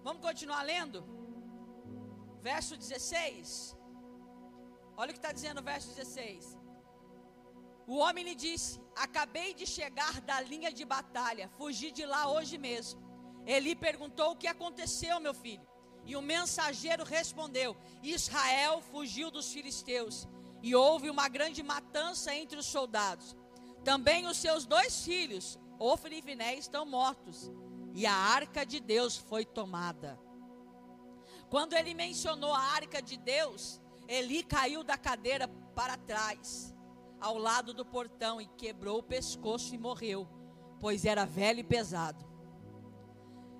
Vamos 0.03 0.23
continuar 0.23 0.63
lendo? 0.63 1.01
Verso 2.43 2.77
16. 2.77 3.77
Olha 4.97 5.11
o 5.11 5.15
que 5.15 5.19
está 5.19 5.33
dizendo 5.33 5.61
o 5.61 5.69
verso 5.73 5.89
16. 5.95 6.59
O 7.87 7.97
homem 7.97 8.25
lhe 8.25 8.35
disse: 8.35 8.81
Acabei 8.95 9.55
de 9.55 9.67
chegar 9.67 10.21
da 10.21 10.41
linha 10.41 10.71
de 10.73 10.85
batalha, 10.85 11.49
fugi 11.57 11.91
de 11.91 12.05
lá 12.05 12.31
hoje 12.31 12.59
mesmo. 12.59 13.01
Eli 13.47 13.75
perguntou: 13.75 14.33
O 14.33 14.37
que 14.37 14.47
aconteceu, 14.47 15.21
meu 15.21 15.35
filho? 15.35 15.67
E 16.05 16.17
o 16.17 16.23
mensageiro 16.23 17.05
respondeu: 17.05 17.77
Israel 18.03 18.81
fugiu 18.81 19.31
dos 19.31 19.53
filisteus, 19.53 20.29
e 20.63 20.75
houve 20.75 21.11
uma 21.11 21.29
grande 21.29 21.63
matança 21.63 22.35
entre 22.35 22.59
os 22.59 22.67
soldados. 22.67 23.37
Também 23.85 24.27
os 24.27 24.37
seus 24.37 24.65
dois 24.65 25.05
filhos, 25.05 25.59
Ofri 25.79 26.19
e 26.19 26.23
Finé, 26.23 26.55
estão 26.55 26.87
mortos, 26.87 27.51
e 27.95 28.07
a 28.07 28.15
arca 28.15 28.65
de 28.65 28.79
Deus 28.81 29.17
foi 29.17 29.45
tomada. 29.45 30.19
Quando 31.51 31.75
ele 31.75 31.93
mencionou 31.95 32.53
a 32.55 32.61
arca 32.61 33.03
de 33.03 33.17
Deus, 33.17 33.81
Eli 34.09 34.43
caiu 34.43 34.83
da 34.83 34.97
cadeira 34.97 35.49
para 35.75 35.97
trás, 35.97 36.75
ao 37.21 37.37
lado 37.37 37.75
do 37.75 37.85
portão, 37.85 38.41
e 38.41 38.47
quebrou 38.47 38.99
o 38.99 39.03
pescoço 39.03 39.75
e 39.75 39.79
morreu, 39.79 40.29
pois 40.81 41.05
era 41.05 41.25
velho 41.25 41.61
e 41.61 41.65
pesado. 41.65 42.32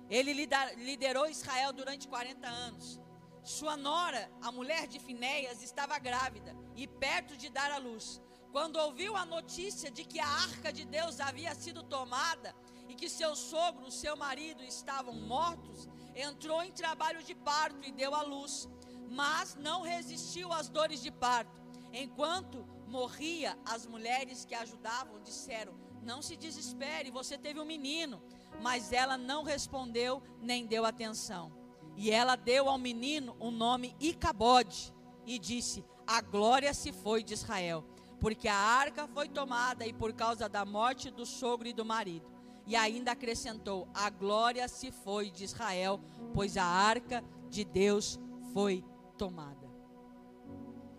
Ele 0.09 0.33
liderou 0.77 1.27
Israel 1.27 1.73
durante 1.73 2.07
40 2.07 2.47
anos. 2.47 2.99
Sua 3.43 3.75
nora, 3.75 4.31
a 4.41 4.51
mulher 4.51 4.87
de 4.87 4.99
Finéias, 4.99 5.61
estava 5.61 5.99
grávida 5.99 6.55
e 6.75 6.87
perto 6.87 7.35
de 7.35 7.49
dar 7.49 7.71
à 7.71 7.77
luz. 7.77 8.21
Quando 8.51 8.77
ouviu 8.77 9.15
a 9.15 9.25
notícia 9.25 9.89
de 9.89 10.05
que 10.05 10.19
a 10.19 10.27
arca 10.27 10.71
de 10.71 10.85
Deus 10.85 11.19
havia 11.19 11.53
sido 11.55 11.83
tomada 11.83 12.55
e 12.87 12.95
que 12.95 13.09
seu 13.09 13.35
sogro, 13.35 13.91
seu 13.91 14.15
marido 14.15 14.63
estavam 14.63 15.13
mortos, 15.13 15.89
entrou 16.15 16.61
em 16.63 16.71
trabalho 16.71 17.23
de 17.23 17.33
parto 17.33 17.83
e 17.87 17.91
deu 17.91 18.13
à 18.13 18.21
luz, 18.21 18.69
mas 19.09 19.55
não 19.55 19.81
resistiu 19.81 20.53
às 20.53 20.69
dores 20.69 21.01
de 21.01 21.11
parto. 21.11 21.51
Enquanto 21.91 22.65
morria, 22.87 23.57
as 23.65 23.85
mulheres 23.85 24.45
que 24.45 24.55
ajudavam 24.55 25.21
disseram: 25.21 25.73
Não 26.01 26.21
se 26.21 26.37
desespere, 26.37 27.11
você 27.11 27.37
teve 27.37 27.59
um 27.59 27.65
menino 27.65 28.21
mas 28.61 28.91
ela 28.91 29.17
não 29.17 29.43
respondeu 29.43 30.21
nem 30.41 30.65
deu 30.65 30.85
atenção. 30.85 31.51
E 31.95 32.09
ela 32.09 32.35
deu 32.35 32.69
ao 32.69 32.77
menino 32.77 33.35
o 33.39 33.51
nome 33.51 33.95
Icabode 33.99 34.93
e 35.25 35.37
disse: 35.37 35.85
A 36.07 36.21
glória 36.21 36.73
se 36.73 36.91
foi 36.91 37.23
de 37.23 37.33
Israel, 37.33 37.83
porque 38.19 38.47
a 38.47 38.55
arca 38.55 39.07
foi 39.07 39.27
tomada 39.27 39.85
e 39.85 39.93
por 39.93 40.13
causa 40.13 40.49
da 40.49 40.65
morte 40.65 41.11
do 41.11 41.25
sogro 41.25 41.67
e 41.67 41.73
do 41.73 41.85
marido. 41.85 42.31
E 42.65 42.75
ainda 42.75 43.11
acrescentou: 43.11 43.87
A 43.93 44.09
glória 44.09 44.67
se 44.67 44.91
foi 44.91 45.29
de 45.29 45.43
Israel, 45.43 45.99
pois 46.33 46.57
a 46.57 46.65
arca 46.65 47.23
de 47.49 47.63
Deus 47.63 48.19
foi 48.53 48.83
tomada. 49.17 49.71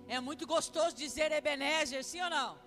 É 0.07 0.21
muito 0.21 0.47
gostoso 0.47 0.95
dizer 0.95 1.33
Ebenezer, 1.33 2.05
sim 2.05 2.21
ou 2.21 2.31
não? 2.31 2.64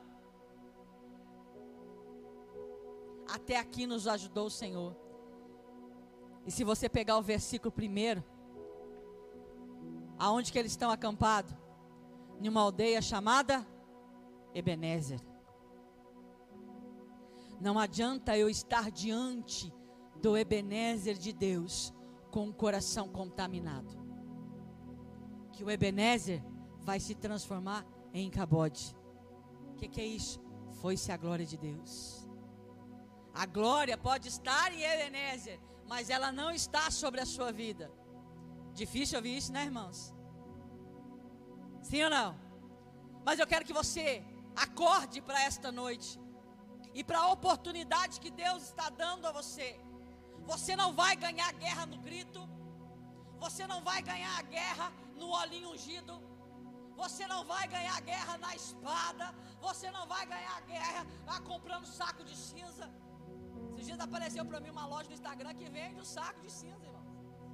Até 3.30 3.58
aqui 3.58 3.86
nos 3.86 4.08
ajudou 4.08 4.48
o 4.48 4.52
Senhor. 4.52 4.96
E 6.46 6.52
se 6.52 6.64
você 6.64 6.88
pegar 6.88 7.18
o 7.18 7.22
versículo 7.22 7.72
primeiro, 7.72 8.24
aonde 10.18 10.52
que 10.52 10.58
eles 10.58 10.72
estão 10.72 10.90
acampados? 10.90 11.54
Em 12.40 12.48
uma 12.48 12.62
aldeia 12.62 13.02
chamada 13.02 13.68
Ebenezer. 14.54 15.20
Não 17.60 17.78
adianta 17.78 18.38
eu 18.38 18.50
estar 18.50 18.92
diante 18.92 19.74
do 20.22 20.38
Ebenezer 20.38 21.18
de 21.18 21.34
Deus 21.34 21.94
com 22.32 22.48
o 22.48 22.54
coração 22.54 23.10
contaminado. 23.10 23.92
Que 25.52 25.64
o 25.64 25.70
Ebenezer 25.70 26.44
vai 26.80 27.00
se 27.00 27.16
transformar 27.16 27.86
em 28.14 28.30
cabode. 28.30 28.96
O 29.72 29.76
que, 29.76 29.88
que 29.88 30.00
é 30.00 30.06
isso? 30.06 30.40
Foi-se 30.82 31.12
a 31.12 31.18
glória 31.18 31.46
de 31.46 31.58
Deus. 31.58 32.27
A 33.42 33.46
glória 33.46 33.96
pode 33.96 34.28
estar 34.36 34.68
em 34.74 34.82
Ebenezer, 34.92 35.60
mas 35.92 36.10
ela 36.10 36.32
não 36.32 36.50
está 36.50 36.90
sobre 36.90 37.20
a 37.22 37.26
sua 37.34 37.52
vida. 37.52 37.86
Difícil 38.74 39.18
ouvir 39.20 39.38
isso, 39.38 39.52
né, 39.56 39.64
irmãos? 39.64 40.00
Sim 41.90 42.04
ou 42.06 42.10
não? 42.10 42.30
Mas 43.24 43.38
eu 43.38 43.46
quero 43.52 43.64
que 43.68 43.80
você 43.82 44.26
acorde 44.56 45.22
para 45.22 45.40
esta 45.50 45.72
noite 45.72 46.20
e 46.96 47.04
para 47.04 47.20
a 47.20 47.32
oportunidade 47.32 48.20
que 48.20 48.32
Deus 48.32 48.64
está 48.64 48.90
dando 48.90 49.28
a 49.28 49.32
você. 49.32 49.70
Você 50.52 50.76
não 50.76 50.92
vai 51.02 51.16
ganhar 51.16 51.48
a 51.48 51.58
guerra 51.64 51.86
no 51.86 52.00
grito, 52.00 52.42
você 53.46 53.68
não 53.68 53.82
vai 53.90 54.02
ganhar 54.02 54.36
a 54.40 54.42
guerra 54.42 54.92
no 55.16 55.30
olhinho 55.30 55.74
ungido, 55.74 56.16
você 56.96 57.28
não 57.28 57.46
vai 57.46 57.68
ganhar 57.68 57.96
a 57.96 58.06
guerra 58.12 58.36
na 58.40 58.56
espada, 58.56 59.28
você 59.62 59.92
não 59.92 60.08
vai 60.08 60.26
ganhar 60.26 60.58
a 60.58 60.62
guerra 60.62 61.06
ah, 61.28 61.42
comprando 61.42 61.86
saco 61.86 62.24
de 62.24 62.36
cinza. 62.36 62.88
Esses 63.78 63.90
dias 63.90 64.00
apareceu 64.06 64.44
para 64.44 64.60
mim 64.64 64.72
uma 64.76 64.86
loja 64.92 65.08
no 65.10 65.16
Instagram 65.18 65.54
que 65.60 65.68
vende 65.76 66.00
um 66.04 66.08
saco 66.18 66.40
de 66.46 66.52
cinza, 66.52 66.84
irmão. 66.84 67.04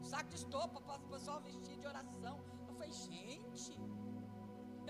Um 0.01 0.05
saco 0.11 0.29
de 0.33 0.37
estopa 0.41 0.79
para 0.85 0.95
o 1.05 1.09
pessoal 1.13 1.39
vestir 1.47 1.75
de 1.81 1.85
oração. 1.85 2.35
Eu 2.67 2.73
falei, 2.75 2.91
gente, 2.93 3.73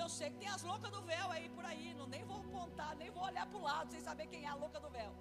eu 0.01 0.07
sei 0.17 0.27
que 0.33 0.37
tem 0.43 0.49
as 0.57 0.63
loucas 0.69 0.91
do 0.95 1.01
véu 1.11 1.27
aí 1.35 1.47
por 1.55 1.65
aí. 1.71 1.87
Não 2.01 2.05
nem 2.13 2.23
vou 2.23 2.37
apontar, 2.45 2.91
nem 3.01 3.09
vou 3.15 3.23
olhar 3.29 3.47
para 3.47 3.59
o 3.61 3.63
lado 3.69 3.89
sem 3.93 4.01
saber 4.09 4.27
quem 4.27 4.43
é 4.45 4.49
a 4.55 4.59
louca 4.63 4.79
do 4.79 4.91
véu. 4.97 5.11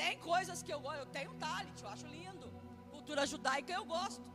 Tem 0.00 0.18
coisas 0.18 0.62
que 0.62 0.72
eu 0.74 0.80
gosto, 0.86 1.00
eu 1.04 1.10
tenho 1.16 1.32
talit, 1.44 1.82
eu 1.82 1.88
acho 1.94 2.06
lindo. 2.18 2.52
Cultura 2.90 3.24
judaica 3.32 3.72
eu 3.72 3.86
gosto. 3.96 4.28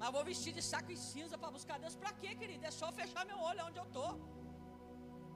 Mas 0.00 0.10
vou 0.16 0.24
vestir 0.32 0.52
de 0.58 0.64
saco 0.72 0.90
e 0.90 0.96
cinza 0.96 1.38
para 1.38 1.52
buscar 1.58 1.78
Deus. 1.78 1.94
Para 1.94 2.12
quê, 2.20 2.34
querido? 2.34 2.66
É 2.66 2.72
só 2.72 2.90
fechar 3.00 3.24
meu 3.24 3.38
olho 3.38 3.64
onde 3.68 3.78
eu 3.78 3.88
estou. 3.90 4.12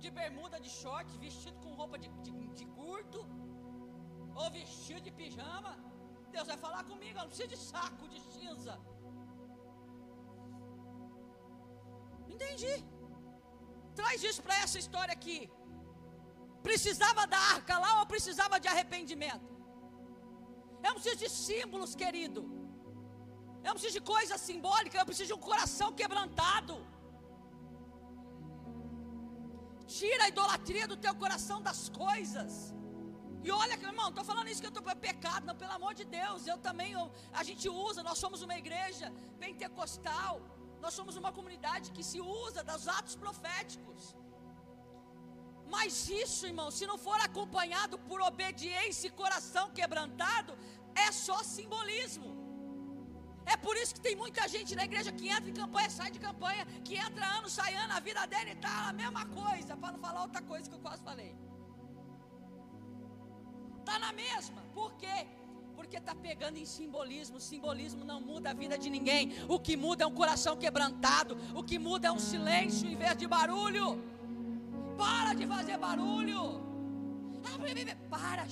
De 0.03 0.11
bermuda, 0.11 0.59
de 0.67 0.69
short, 0.83 1.09
vestido 1.27 1.57
com 1.65 1.73
roupa 1.83 1.97
de, 2.03 2.09
de, 2.25 2.33
de 2.59 2.67
curto 2.79 3.21
ou 4.41 4.51
vestido 4.59 5.01
de 5.07 5.13
pijama, 5.21 5.73
Deus 6.35 6.47
vai 6.53 6.59
falar 6.65 6.83
comigo, 6.91 7.17
eu 7.17 7.23
não 7.23 7.33
preciso 7.33 7.53
de 7.55 7.59
saco 7.71 8.07
de 8.13 8.21
cinza. 8.33 8.75
Entendi. 12.35 12.75
Traz 13.99 14.23
isso 14.31 14.43
para 14.47 14.57
essa 14.65 14.79
história 14.83 15.15
aqui. 15.19 15.39
Precisava 16.69 17.23
da 17.35 17.41
arca 17.57 17.75
lá 17.85 17.91
ou 18.01 18.07
precisava 18.15 18.59
de 18.63 18.69
arrependimento? 18.73 19.51
Eu 20.83 20.91
não 20.91 20.99
preciso 21.01 21.21
de 21.25 21.31
símbolos, 21.45 21.95
querido. 22.03 22.43
Eu 23.63 23.69
não 23.71 23.77
preciso 23.79 23.99
de 23.99 24.05
coisa 24.15 24.37
simbólica, 24.47 24.99
eu 24.99 25.07
preciso 25.11 25.29
de 25.33 25.37
um 25.39 25.45
coração 25.51 25.89
quebrantado. 26.01 26.75
Tira 29.99 30.25
a 30.25 30.29
idolatria 30.35 30.87
do 30.93 30.97
teu 31.05 31.15
coração 31.23 31.59
das 31.69 31.81
coisas. 32.03 32.53
E 33.47 33.51
olha, 33.51 33.75
irmão, 33.91 34.09
estou 34.09 34.25
falando 34.31 34.49
isso 34.51 34.61
que 34.63 34.69
eu 34.71 34.75
estou 34.75 34.85
para 34.89 34.97
pecado, 35.09 35.47
não, 35.49 35.57
pelo 35.63 35.75
amor 35.79 35.93
de 36.01 36.05
Deus. 36.19 36.47
Eu 36.53 36.59
também, 36.67 36.91
eu, 36.99 37.05
a 37.41 37.43
gente 37.49 37.67
usa, 37.87 38.03
nós 38.09 38.19
somos 38.25 38.41
uma 38.47 38.57
igreja 38.63 39.07
pentecostal. 39.45 40.35
Nós 40.85 40.95
somos 40.99 41.15
uma 41.23 41.31
comunidade 41.39 41.93
que 41.97 42.05
se 42.11 42.21
usa 42.45 42.63
dos 42.71 42.89
atos 42.99 43.15
proféticos. 43.25 44.03
Mas 45.75 46.09
isso, 46.23 46.47
irmão, 46.51 46.71
se 46.79 46.87
não 46.91 46.99
for 47.07 47.19
acompanhado 47.29 47.99
por 48.09 48.21
obediência 48.31 49.09
e 49.09 49.19
coração 49.23 49.67
quebrantado, 49.79 50.53
é 51.07 51.09
só 51.13 51.39
simbolismo. 51.43 52.31
É 53.53 53.57
por 53.65 53.77
isso 53.77 53.95
que 53.97 54.05
tem 54.09 54.17
muita 54.25 54.43
gente 54.55 54.75
na 54.81 54.85
igreja 54.91 55.13
que 55.13 55.29
entra 55.29 55.51
em 55.51 55.59
campanha, 55.63 55.91
sai 55.91 56.11
de 56.11 56.21
campanha, 56.29 56.65
que 56.87 56.95
entra 57.07 57.27
ano, 57.39 57.49
sai 57.59 57.75
ano, 57.75 57.93
a 57.93 58.01
vida 58.01 58.25
dele 58.27 58.53
está 58.53 58.75
a 58.89 58.93
mesma 59.03 59.25
coisa, 59.41 59.77
para 59.77 59.93
não 59.93 60.01
falar 60.07 60.23
outra 60.23 60.43
coisa 60.53 60.69
que 60.71 60.77
eu 60.77 60.85
quase 60.87 61.03
falei. 61.11 61.33
Está 63.85 63.99
na 63.99 64.13
mesma. 64.13 64.63
Por 64.73 64.93
quê? 64.95 65.27
está 66.05 66.15
pegando 66.15 66.59
em 66.59 66.67
simbolismo. 66.67 67.41
Simbolismo 67.41 68.05
não 68.05 68.21
muda 68.21 68.51
a 68.51 68.55
vida 68.55 68.77
de 68.79 68.89
ninguém. 68.91 69.33
O 69.49 69.59
que 69.59 69.77
muda 69.77 70.05
é 70.05 70.07
um 70.07 70.15
coração 70.15 70.57
quebrantado. 70.57 71.37
O 71.55 71.63
que 71.63 71.79
muda 71.79 72.09
é 72.09 72.13
um 72.13 72.19
silêncio 72.19 72.89
em 72.89 72.97
vez 72.97 73.17
de 73.17 73.27
barulho. 73.27 74.03
Para 74.97 75.35
de 75.35 75.47
fazer 75.47 75.79
barulho. 75.79 76.63
Para. 78.11 78.47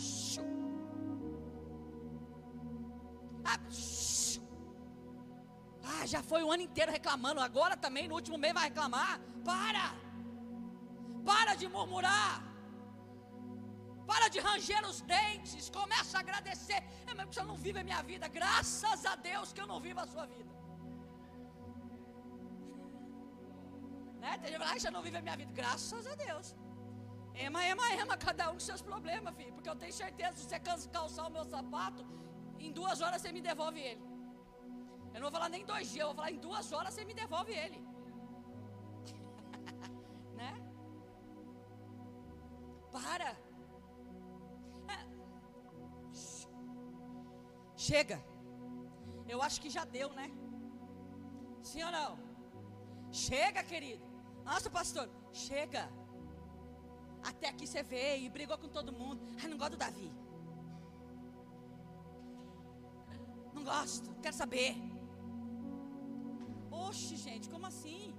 Ah, 5.84 6.06
já 6.06 6.22
foi 6.22 6.42
o 6.42 6.50
ano 6.50 6.62
inteiro 6.62 6.90
reclamando. 6.90 7.40
Agora 7.40 7.76
também, 7.76 8.08
no 8.08 8.14
último 8.14 8.38
mês, 8.38 8.54
vai 8.54 8.64
reclamar. 8.64 9.20
Para. 9.44 9.94
Para 11.24 11.54
de 11.54 11.68
murmurar. 11.68 12.51
Para 14.12 14.29
de 14.35 14.40
ranger 14.46 14.83
os 14.92 15.01
dentes. 15.12 15.64
Começa 15.79 16.14
a 16.18 16.20
agradecer. 16.25 16.81
É, 17.09 17.14
mas 17.18 17.29
você 17.29 17.42
não 17.51 17.57
vive 17.66 17.79
a 17.83 17.85
minha 17.88 18.03
vida. 18.11 18.27
Graças 18.40 19.01
a 19.12 19.14
Deus 19.31 19.53
que 19.55 19.61
eu 19.62 19.68
não 19.72 19.81
vivo 19.87 20.01
a 20.05 20.07
sua 20.14 20.27
vida. 20.35 20.53
Né? 24.22 24.33
Tem 24.42 24.51
gente 24.53 24.72
que 24.72 24.81
você 24.81 24.90
não 24.96 25.03
vive 25.07 25.16
a 25.20 25.22
minha 25.27 25.37
vida. 25.42 25.53
Graças 25.61 26.07
a 26.12 26.14
Deus. 26.27 26.48
Ema, 27.35 27.61
ema, 27.72 27.87
ema, 28.03 28.16
cada 28.16 28.51
um 28.51 28.55
com 28.55 28.64
seus 28.70 28.83
problemas, 28.90 29.35
filho. 29.38 29.53
Porque 29.55 29.70
eu 29.72 29.79
tenho 29.83 29.94
certeza, 30.05 30.37
se 30.37 30.44
você 30.48 30.59
calçar 30.98 31.27
o 31.27 31.31
meu 31.37 31.44
sapato, 31.44 32.05
em 32.66 32.72
duas 32.81 33.01
horas 33.01 33.20
você 33.22 33.33
me 33.33 33.42
devolve 33.51 33.81
ele. 33.81 34.05
Eu 35.14 35.20
não 35.20 35.27
vou 35.29 35.33
falar 35.33 35.48
nem 35.48 35.64
dois 35.72 35.87
dias, 35.92 36.03
eu 36.03 36.09
vou 36.11 36.16
falar 36.20 36.33
em 36.37 36.42
duas 36.48 36.70
horas 36.72 36.92
você 36.94 37.05
me 37.11 37.14
devolve 37.14 37.53
ele. 37.53 37.81
né? 40.40 40.53
Para. 42.92 43.31
Chega. 47.86 48.18
Eu 49.32 49.38
acho 49.46 49.60
que 49.62 49.70
já 49.76 49.84
deu, 49.84 50.08
né? 50.18 50.30
Sim 51.70 51.82
ou 51.86 51.90
não? 51.90 52.10
Chega, 53.10 53.60
querido. 53.70 54.04
Nossa, 54.44 54.70
pastor, 54.70 55.06
chega. 55.32 55.82
Até 57.30 57.48
aqui 57.48 57.66
você 57.66 57.82
veio 57.82 58.24
e 58.26 58.28
brigou 58.36 58.56
com 58.56 58.68
todo 58.68 58.96
mundo. 59.00 59.20
Ai, 59.40 59.48
não 59.48 59.58
gosto 59.58 59.72
do 59.72 59.82
Davi. 59.84 60.10
Não 63.52 63.64
gosto, 63.64 64.14
quero 64.22 64.36
saber. 64.36 64.76
Oxe, 66.70 67.16
gente, 67.16 67.50
como 67.50 67.66
assim? 67.66 68.14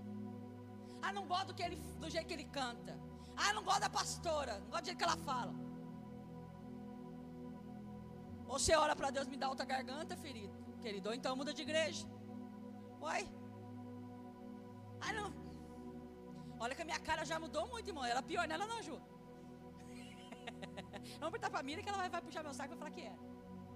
Ah, 1.02 1.14
não 1.14 1.26
gosto 1.26 1.48
do, 1.48 1.54
que 1.54 1.64
ele, 1.64 1.78
do 2.02 2.10
jeito 2.10 2.28
que 2.28 2.34
ele 2.34 2.50
canta. 2.60 3.00
Ah, 3.36 3.54
não 3.54 3.64
gosto 3.64 3.82
da 3.88 3.90
pastora. 3.90 4.60
Não 4.60 4.72
gosto 4.72 4.84
do 4.84 4.86
jeito 4.88 4.98
que 4.98 5.04
ela 5.06 5.18
fala. 5.32 5.54
Ou 8.54 8.60
você 8.60 8.76
ora 8.76 8.96
para 8.96 9.10
Deus 9.10 9.28
me 9.30 9.38
dar 9.42 9.50
outra 9.50 9.66
garganta, 9.66 10.16
ferido, 10.16 10.56
querido, 10.80 11.10
ou 11.10 11.16
então 11.16 11.36
muda 11.36 11.52
de 11.58 11.64
igreja. 11.64 12.06
Uai. 13.02 13.24
Ah, 15.06 15.14
não. 15.20 15.30
Olha 16.60 16.76
que 16.76 16.84
a 16.84 16.86
minha 16.86 17.00
cara 17.00 17.26
já 17.26 17.40
mudou 17.40 17.66
muito, 17.68 17.88
irmão. 17.90 18.06
Ela 18.06 18.22
pior 18.22 18.48
nela 18.48 18.68
não 18.68 18.78
ajuda. 18.78 19.08
Vamos 21.20 21.32
perguntar 21.32 21.50
para 21.50 21.62
a 21.62 21.64
Miriam 21.64 21.84
que 21.84 21.90
ela 21.90 21.98
vai, 21.98 22.10
vai 22.10 22.22
puxar 22.22 22.44
meu 22.44 22.54
saco 22.54 22.76
e 22.76 22.76
vai 22.76 22.78
falar 22.78 22.92
que 22.92 23.02
é. 23.02 23.16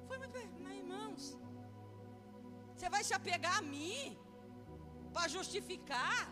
Foi 0.08 0.20
muito 0.20 0.32
bem. 0.32 0.48
Mas, 0.60 0.78
irmãos, 0.78 1.36
você 2.76 2.88
vai 2.88 3.04
se 3.04 3.16
apegar 3.16 3.58
a 3.58 3.64
mim 3.64 4.16
para 5.12 5.28
justificar? 5.28 6.32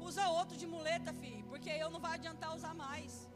Usa 0.00 0.26
outro 0.30 0.56
de 0.56 0.66
muleta, 0.66 1.12
filho, 1.12 1.44
porque 1.44 1.70
eu 1.70 1.90
não 1.90 2.00
vai 2.00 2.14
adiantar 2.14 2.56
usar 2.56 2.74
mais. 2.74 3.29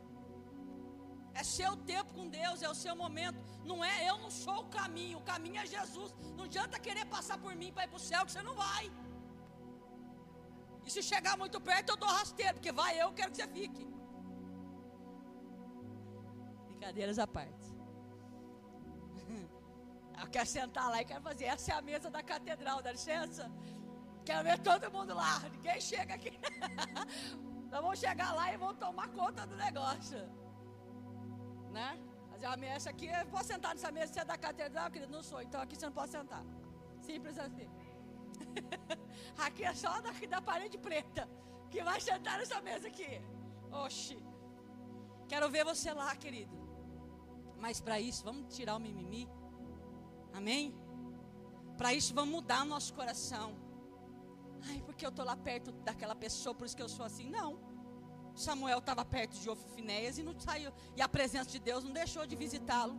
É 1.35 1.43
seu 1.43 1.77
tempo 1.77 2.13
com 2.15 2.29
Deus, 2.29 2.63
é 2.63 2.69
o 2.69 2.75
seu 2.75 2.95
momento. 2.95 3.39
Não 3.65 3.85
é, 3.85 4.09
eu 4.09 4.17
não 4.19 4.31
sou 4.31 4.59
o 4.61 4.69
caminho, 4.79 5.19
o 5.19 5.23
caminho 5.23 5.59
é 5.61 5.67
Jesus. 5.67 6.15
Não 6.37 6.45
adianta 6.45 6.79
querer 6.79 7.07
passar 7.07 7.39
por 7.39 7.55
mim 7.57 7.73
para 7.73 7.85
ir 7.85 7.89
para 7.89 7.97
o 7.97 8.07
céu, 8.11 8.25
que 8.25 8.33
você 8.33 8.43
não 8.43 8.55
vai. 8.55 8.85
E 10.87 10.91
se 10.91 11.03
chegar 11.03 11.37
muito 11.37 11.61
perto, 11.61 11.91
eu 11.91 11.97
dou 11.97 12.09
rasteiro, 12.09 12.55
porque 12.55 12.71
vai 12.71 13.01
eu, 13.03 13.13
quero 13.13 13.31
que 13.33 13.39
você 13.39 13.49
fique. 13.49 13.85
Brincadeiras 16.69 17.19
à 17.19 17.27
parte. 17.27 17.67
Eu 20.21 20.29
quero 20.29 20.47
sentar 20.47 20.89
lá 20.91 21.03
e 21.03 21.05
quero 21.05 21.23
fazer. 21.23 21.47
Essa 21.47 21.73
é 21.73 21.75
a 21.75 21.83
mesa 21.83 22.09
da 22.09 22.23
catedral, 22.23 22.81
dá 22.81 22.93
licença? 22.93 23.51
Quero 24.25 24.45
ver 24.45 24.59
todo 24.61 24.91
mundo 24.93 25.13
lá. 25.15 25.41
Ninguém 25.55 25.81
chega 25.81 26.15
aqui. 26.15 26.39
Nós 27.71 27.81
vamos 27.83 27.99
chegar 27.99 28.33
lá 28.33 28.53
e 28.53 28.57
vamos 28.57 28.79
tomar 28.79 29.09
conta 29.09 29.45
do 29.47 29.57
negócio. 29.57 30.19
Né? 31.77 31.99
A 32.53 32.57
mesa 32.57 32.91
aqui, 32.91 33.07
eu 33.07 33.27
posso 33.35 33.49
sentar 33.53 33.75
nessa 33.75 33.91
mesa, 33.91 34.13
você 34.13 34.21
é 34.21 34.25
da 34.25 34.37
catedral, 34.37 34.91
querido? 34.91 35.13
Não 35.13 35.23
sou, 35.23 35.41
então 35.43 35.61
aqui 35.61 35.75
você 35.77 35.87
não 35.87 35.97
pode 36.01 36.13
sentar. 36.13 36.45
Simples 37.01 37.39
assim. 37.39 37.69
aqui 39.47 39.65
é 39.65 39.75
só 39.75 39.93
da, 40.01 40.13
da 40.35 40.41
parede 40.51 40.79
preta 40.79 41.29
que 41.71 41.83
vai 41.83 42.01
sentar 42.01 42.39
nessa 42.39 42.61
mesa 42.61 42.87
aqui. 42.89 43.21
Oxi. 43.85 44.19
Quero 45.27 45.51
ver 45.51 45.65
você 45.65 45.93
lá, 45.93 46.15
querido. 46.25 46.57
Mas 47.59 47.81
para 47.81 47.99
isso, 47.99 48.23
vamos 48.23 48.55
tirar 48.55 48.77
o 48.77 48.81
mimimi. 48.87 49.29
Amém? 50.33 50.75
Para 51.79 51.93
isso, 51.93 52.15
vamos 52.15 52.35
mudar 52.37 52.63
o 52.63 52.67
nosso 52.67 52.93
coração. 52.95 53.49
Ai, 54.69 54.81
porque 54.87 55.05
eu 55.05 55.11
estou 55.11 55.25
lá 55.25 55.37
perto 55.37 55.73
daquela 55.89 56.15
pessoa, 56.15 56.55
por 56.55 56.67
isso 56.67 56.77
que 56.77 56.83
eu 56.83 56.89
sou 56.89 57.05
assim. 57.05 57.29
Não. 57.31 57.74
Samuel 58.35 58.79
estava 58.79 59.05
perto 59.05 59.39
de 59.39 59.49
Ofinéias 59.49 60.19
e 60.19 60.23
não 60.23 60.39
saiu. 60.39 60.73
E 60.97 61.03
a 61.03 61.09
presença 61.09 61.51
de 61.51 61.59
Deus 61.59 61.85
não 61.85 61.93
deixou 61.93 62.27
de 62.27 62.37
visitá-lo. 62.37 62.97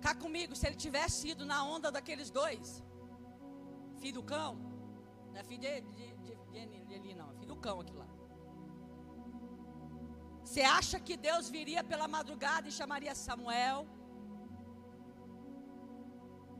Cá 0.00 0.14
comigo, 0.14 0.54
se 0.54 0.66
ele 0.66 0.76
tivesse 0.76 1.28
ido 1.28 1.44
na 1.44 1.64
onda 1.64 1.90
daqueles 1.90 2.30
dois, 2.30 2.82
filho 4.00 4.14
do 4.14 4.22
cão, 4.22 4.54
não 5.32 5.40
é 5.40 5.44
filho 5.44 5.60
de, 5.60 5.80
de, 5.80 6.06
de, 6.52 6.84
de 6.86 6.94
Eli, 6.94 7.14
não, 7.14 7.30
é 7.30 7.34
filho 7.34 7.48
do 7.48 7.56
cão 7.56 7.80
aqui 7.80 7.94
lá. 7.94 8.06
Você 10.44 10.62
acha 10.62 11.00
que 11.00 11.16
Deus 11.16 11.48
viria 11.48 11.82
pela 11.82 12.06
madrugada 12.06 12.68
e 12.68 12.72
chamaria 12.72 13.14
Samuel? 13.14 13.86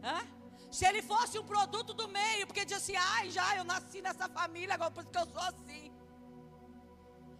Hã? 0.02 0.35
Se 0.76 0.84
ele 0.88 1.00
fosse 1.10 1.34
um 1.38 1.46
produto 1.52 1.92
do 2.00 2.06
meio, 2.06 2.46
porque 2.46 2.62
dizia 2.62 2.76
assim, 2.76 2.96
ai, 3.14 3.30
já 3.36 3.56
eu 3.56 3.64
nasci 3.64 4.02
nessa 4.06 4.28
família, 4.28 4.74
agora 4.74 4.90
por 4.90 5.02
isso 5.04 5.10
que 5.14 5.22
eu 5.22 5.28
sou 5.34 5.44
assim. 5.52 5.84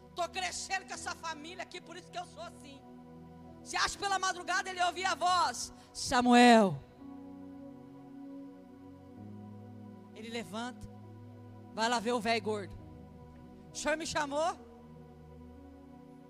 Estou 0.09 0.27
crescendo 0.37 0.87
com 0.87 0.94
essa 0.94 1.14
família 1.14 1.62
aqui, 1.62 1.79
por 1.88 1.99
isso 1.99 2.11
que 2.11 2.18
eu 2.18 2.25
sou 2.25 2.42
assim. 2.42 2.81
Se 3.62 3.77
acha 3.77 3.99
pela 3.99 4.18
madrugada 4.18 4.70
ele 4.70 4.83
ouvia 4.83 5.11
a 5.11 5.14
voz, 5.14 5.70
Samuel. 5.92 6.81
Ele 10.14 10.31
levanta, 10.31 10.88
vai 11.75 11.90
lá 11.90 11.99
ver 12.01 12.12
o 12.12 12.20
velho 12.20 12.42
gordo. 12.42 12.75
O 13.70 13.77
senhor 13.77 13.99
me 13.99 14.07
chamou? 14.07 14.51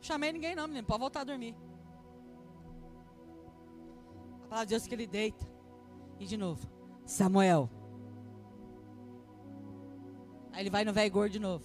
Chamei 0.00 0.32
ninguém 0.32 0.56
não, 0.56 0.66
menino, 0.66 0.88
pode 0.88 1.04
voltar 1.06 1.20
a 1.20 1.30
dormir. 1.32 1.54
A 4.42 4.48
palavra 4.48 4.66
de 4.66 4.70
Deus 4.70 4.88
que 4.88 4.94
ele 4.96 5.06
deita. 5.06 5.46
E 6.18 6.26
de 6.26 6.36
novo, 6.36 6.75
Samuel. 7.06 7.70
Aí 10.52 10.62
ele 10.62 10.70
vai 10.70 10.84
no 10.84 10.92
velho 10.92 11.10
gordo 11.10 11.32
de 11.32 11.38
novo. 11.38 11.64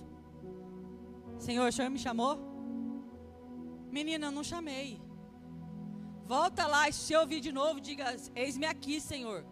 Senhor, 1.39 1.67
o 1.67 1.71
senhor 1.71 1.89
me 1.89 1.97
chamou? 1.97 2.37
Menina, 3.89 4.27
eu 4.27 4.31
não 4.31 4.43
chamei. 4.43 5.01
Volta 6.25 6.67
lá 6.67 6.87
e 6.87 6.93
se 6.93 7.15
ouvir 7.15 7.41
de 7.41 7.51
novo, 7.51 7.81
diga: 7.81 8.15
Eis-me 8.35 8.65
aqui, 8.65 9.01
Senhor. 9.01 9.45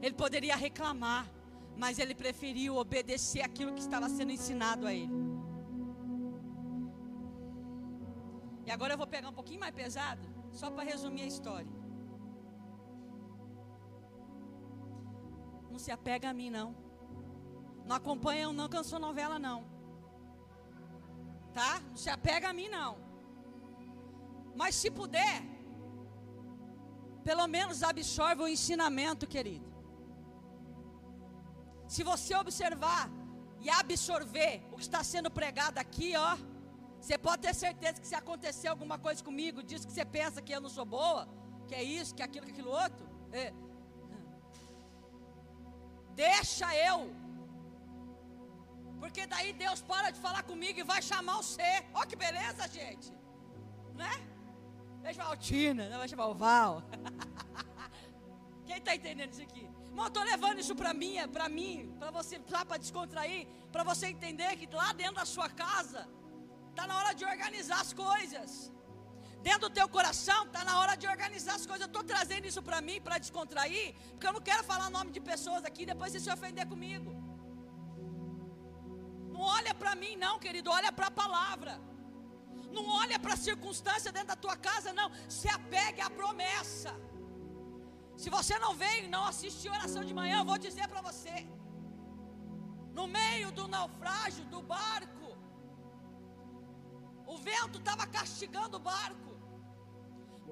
Ele 0.00 0.14
poderia 0.14 0.54
reclamar, 0.54 1.28
mas 1.76 1.98
ele 1.98 2.14
preferiu 2.14 2.76
obedecer 2.76 3.40
aquilo 3.40 3.72
que 3.72 3.80
estava 3.80 4.08
sendo 4.08 4.32
ensinado 4.32 4.86
a 4.86 4.92
ele. 4.92 5.12
E 8.66 8.70
agora 8.70 8.94
eu 8.94 8.98
vou 8.98 9.06
pegar 9.06 9.28
um 9.28 9.32
pouquinho 9.32 9.60
mais 9.60 9.74
pesado. 9.74 10.22
Só 10.52 10.70
para 10.70 10.82
resumir 10.82 11.22
a 11.22 11.26
história. 11.26 11.81
Se 15.84 15.90
apega 15.96 16.26
a 16.30 16.34
mim, 16.40 16.50
não. 16.58 16.70
Não 17.86 17.96
acompanha, 18.00 18.52
não 18.60 18.68
cansou 18.76 18.98
novela, 19.08 19.38
não. 19.46 19.58
Tá? 21.58 21.72
Não 21.88 21.96
se 22.04 22.10
apega 22.16 22.48
a 22.50 22.52
mim, 22.58 22.68
não. 22.78 22.92
Mas 24.60 24.74
se 24.80 24.90
puder, 25.00 25.36
pelo 27.28 27.46
menos 27.56 27.82
absorve 27.82 28.42
o 28.42 28.48
ensinamento, 28.56 29.26
querido. 29.34 29.68
Se 31.94 32.02
você 32.10 32.32
observar 32.44 33.04
e 33.60 33.68
absorver 33.82 34.52
o 34.72 34.76
que 34.76 34.86
está 34.88 35.02
sendo 35.12 35.30
pregado 35.30 35.78
aqui, 35.78 36.10
ó 36.16 36.32
você 37.02 37.18
pode 37.18 37.42
ter 37.42 37.52
certeza 37.52 38.00
que 38.00 38.06
se 38.06 38.14
acontecer 38.14 38.68
alguma 38.68 38.96
coisa 38.96 39.20
comigo, 39.28 39.60
diz 39.60 39.84
que 39.84 39.92
você 39.92 40.04
pensa 40.04 40.40
que 40.40 40.52
eu 40.54 40.60
não 40.60 40.70
sou 40.70 40.84
boa, 40.84 41.28
que 41.66 41.74
é 41.74 41.82
isso, 41.82 42.14
que 42.14 42.22
é 42.22 42.24
aquilo, 42.24 42.46
que 42.46 42.52
é 42.52 42.54
aquilo 42.54 42.70
outro. 42.70 43.04
É. 43.32 43.52
Deixa 46.14 46.74
eu. 46.76 46.98
Porque 49.00 49.26
daí 49.26 49.52
Deus 49.52 49.80
para 49.82 50.10
de 50.10 50.20
falar 50.20 50.42
comigo 50.44 50.78
e 50.78 50.84
vai 50.84 51.02
chamar 51.02 51.38
o 51.38 51.42
ser. 51.42 51.84
Ó 51.94 52.04
que 52.06 52.16
beleza, 52.16 52.68
gente. 52.68 53.12
Né? 53.94 54.12
Vai 55.02 55.12
chamar 55.14 55.32
o 55.32 55.36
Tina, 55.36 55.88
não 55.88 55.98
vai 55.98 56.08
chamar 56.08 56.26
o 56.26 56.34
Val. 56.34 56.82
Quem 58.66 58.76
está 58.76 58.94
entendendo 58.94 59.32
isso 59.32 59.42
aqui? 59.42 59.68
Irmão, 59.88 60.06
estou 60.06 60.22
levando 60.22 60.58
isso 60.60 60.74
para 60.74 60.94
mim, 60.94 61.16
para 61.32 61.48
mim, 61.48 61.94
para 61.98 62.10
você, 62.10 62.38
para 62.38 62.78
descontrair, 62.78 63.46
para 63.70 63.82
você 63.82 64.06
entender 64.06 64.56
que 64.56 64.72
lá 64.74 64.92
dentro 64.92 65.16
da 65.16 65.24
sua 65.24 65.48
casa 65.50 66.08
está 66.70 66.86
na 66.86 66.96
hora 66.96 67.12
de 67.12 67.24
organizar 67.24 67.80
as 67.80 67.92
coisas. 67.92 68.72
Dentro 69.48 69.68
do 69.68 69.70
teu 69.78 69.88
coração 69.96 70.40
está 70.48 70.62
na 70.68 70.74
hora 70.80 70.94
de 71.00 71.06
organizar 71.14 71.54
as 71.56 71.66
coisas. 71.70 71.82
Eu 71.82 71.90
estou 71.92 72.04
trazendo 72.12 72.46
isso 72.50 72.62
para 72.68 72.80
mim, 72.88 73.00
para 73.06 73.18
descontrair, 73.18 73.94
porque 74.10 74.26
eu 74.26 74.34
não 74.36 74.42
quero 74.48 74.62
falar 74.70 74.88
nome 74.98 75.10
de 75.16 75.20
pessoas 75.20 75.64
aqui, 75.64 75.84
depois 75.92 76.12
você 76.12 76.20
se 76.20 76.32
ofender 76.36 76.66
comigo. 76.72 77.10
Não 79.34 79.40
olha 79.40 79.74
para 79.74 79.94
mim, 80.02 80.14
não, 80.24 80.34
querido, 80.38 80.70
olha 80.70 80.92
para 80.98 81.08
a 81.08 81.16
palavra. 81.22 81.74
Não 82.76 82.84
olha 83.02 83.18
para 83.18 83.34
a 83.34 83.40
circunstância 83.48 84.10
dentro 84.16 84.28
da 84.28 84.36
tua 84.44 84.56
casa, 84.56 84.92
não. 84.92 85.10
Se 85.28 85.48
apegue 85.48 86.00
à 86.00 86.08
promessa. 86.08 86.92
Se 88.22 88.30
você 88.30 88.56
não 88.64 88.72
veio 88.74 89.08
não 89.14 89.24
assistiu 89.32 89.72
oração 89.72 90.04
de 90.04 90.14
manhã, 90.14 90.38
eu 90.38 90.44
vou 90.44 90.58
dizer 90.66 90.86
para 90.92 91.02
você. 91.08 91.36
No 92.98 93.06
meio 93.06 93.50
do 93.58 93.66
naufrágio 93.66 94.44
do 94.44 94.60
barco, 94.62 95.28
o 97.26 97.36
vento 97.36 97.78
estava 97.78 98.06
castigando 98.06 98.76
o 98.76 98.80
barco. 98.80 99.31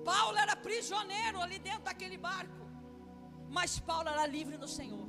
Paulo 0.04 0.36
era 0.38 0.56
prisioneiro 0.56 1.40
ali 1.40 1.58
dentro 1.58 1.82
daquele 1.82 2.16
barco. 2.16 2.60
Mas 3.48 3.78
Paulo 3.78 4.08
era 4.08 4.26
livre 4.26 4.56
no 4.56 4.68
Senhor. 4.68 5.06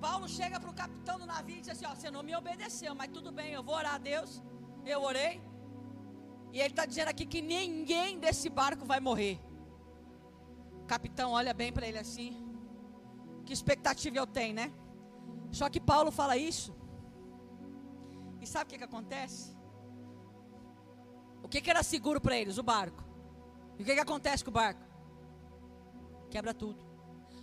Paulo 0.00 0.26
chega 0.28 0.58
para 0.58 0.70
o 0.70 0.74
capitão 0.82 1.18
do 1.18 1.26
navio 1.26 1.56
e 1.58 1.60
diz 1.60 1.70
assim: 1.70 1.86
ó, 1.86 1.94
Você 1.94 2.10
não 2.10 2.22
me 2.22 2.34
obedeceu, 2.34 2.94
mas 2.94 3.10
tudo 3.16 3.30
bem, 3.30 3.52
eu 3.52 3.62
vou 3.62 3.74
orar 3.74 3.94
a 3.94 3.98
Deus. 3.98 4.42
Eu 4.84 5.02
orei. 5.02 5.34
E 6.52 6.58
ele 6.58 6.72
está 6.74 6.86
dizendo 6.86 7.08
aqui 7.08 7.26
que 7.26 7.40
ninguém 7.40 8.18
desse 8.18 8.48
barco 8.48 8.84
vai 8.84 9.00
morrer. 9.08 9.38
O 10.82 10.84
capitão 10.86 11.32
olha 11.32 11.52
bem 11.52 11.72
para 11.72 11.86
ele 11.86 11.98
assim. 11.98 12.30
Que 13.44 13.52
expectativa 13.52 14.16
eu 14.16 14.26
tenho, 14.26 14.54
né? 14.54 14.72
Só 15.52 15.68
que 15.68 15.80
Paulo 15.80 16.10
fala 16.10 16.36
isso. 16.36 16.74
E 18.40 18.46
sabe 18.46 18.64
o 18.64 18.68
que, 18.68 18.78
que 18.78 18.84
acontece? 18.84 19.54
O 21.42 21.48
que, 21.48 21.60
que 21.60 21.70
era 21.70 21.82
seguro 21.82 22.20
para 22.20 22.36
eles? 22.36 22.58
O 22.58 22.62
barco. 22.62 23.04
E 23.78 23.82
o 23.82 23.84
que, 23.86 23.94
que 23.94 24.00
acontece 24.00 24.44
com 24.44 24.50
o 24.50 24.54
barco? 24.54 24.82
Quebra 26.30 26.54
tudo. 26.54 26.84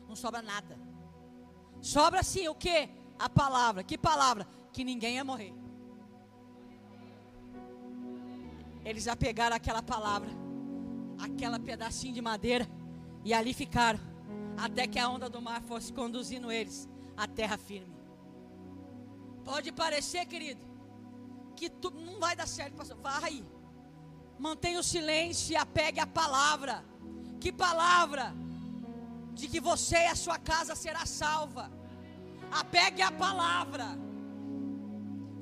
Não 0.07 0.15
sobra 0.15 0.41
nada. 0.41 0.77
Sobra 1.81 2.23
sim 2.23 2.47
o 2.47 2.55
que? 2.55 2.89
A 3.19 3.29
palavra. 3.29 3.83
Que 3.83 3.97
palavra? 3.97 4.47
Que 4.71 4.83
ninguém 4.83 5.15
ia 5.15 5.23
morrer. 5.23 5.53
Eles 8.85 9.03
já 9.03 9.17
pegaram 9.17 9.53
aquela 9.53 9.83
palavra, 9.83 10.29
aquela 11.19 11.59
pedacinho 11.59 12.13
de 12.13 12.21
madeira, 12.21 12.65
e 13.25 13.33
ali 13.33 13.53
ficaram, 13.53 13.99
até 14.57 14.87
que 14.87 14.97
a 14.97 15.09
onda 15.09 15.29
do 15.29 15.41
mar 15.41 15.61
fosse 15.61 15.91
conduzindo 15.91 16.49
eles 16.49 16.87
à 17.17 17.27
terra 17.27 17.57
firme. 17.57 17.93
Pode 19.43 19.73
parecer, 19.73 20.25
querido, 20.25 20.61
que 21.53 21.69
tu, 21.69 21.91
não 21.91 22.17
vai 22.17 22.33
dar 22.33 22.47
certo, 22.47 22.75
pastor. 22.75 22.97
Vai. 22.97 23.43
Mantenha 24.39 24.79
o 24.79 24.83
silêncio 24.83 25.53
e 25.53 25.55
apegue 25.55 25.99
a 25.99 26.07
palavra. 26.07 26.83
Que 27.39 27.51
palavra? 27.51 28.33
De 29.33 29.47
que 29.47 29.59
você 29.59 29.97
e 29.97 30.07
a 30.07 30.15
sua 30.15 30.37
casa 30.37 30.75
será 30.75 31.05
salva. 31.05 31.71
Apegue 32.51 33.01
a 33.01 33.11
palavra. 33.11 33.87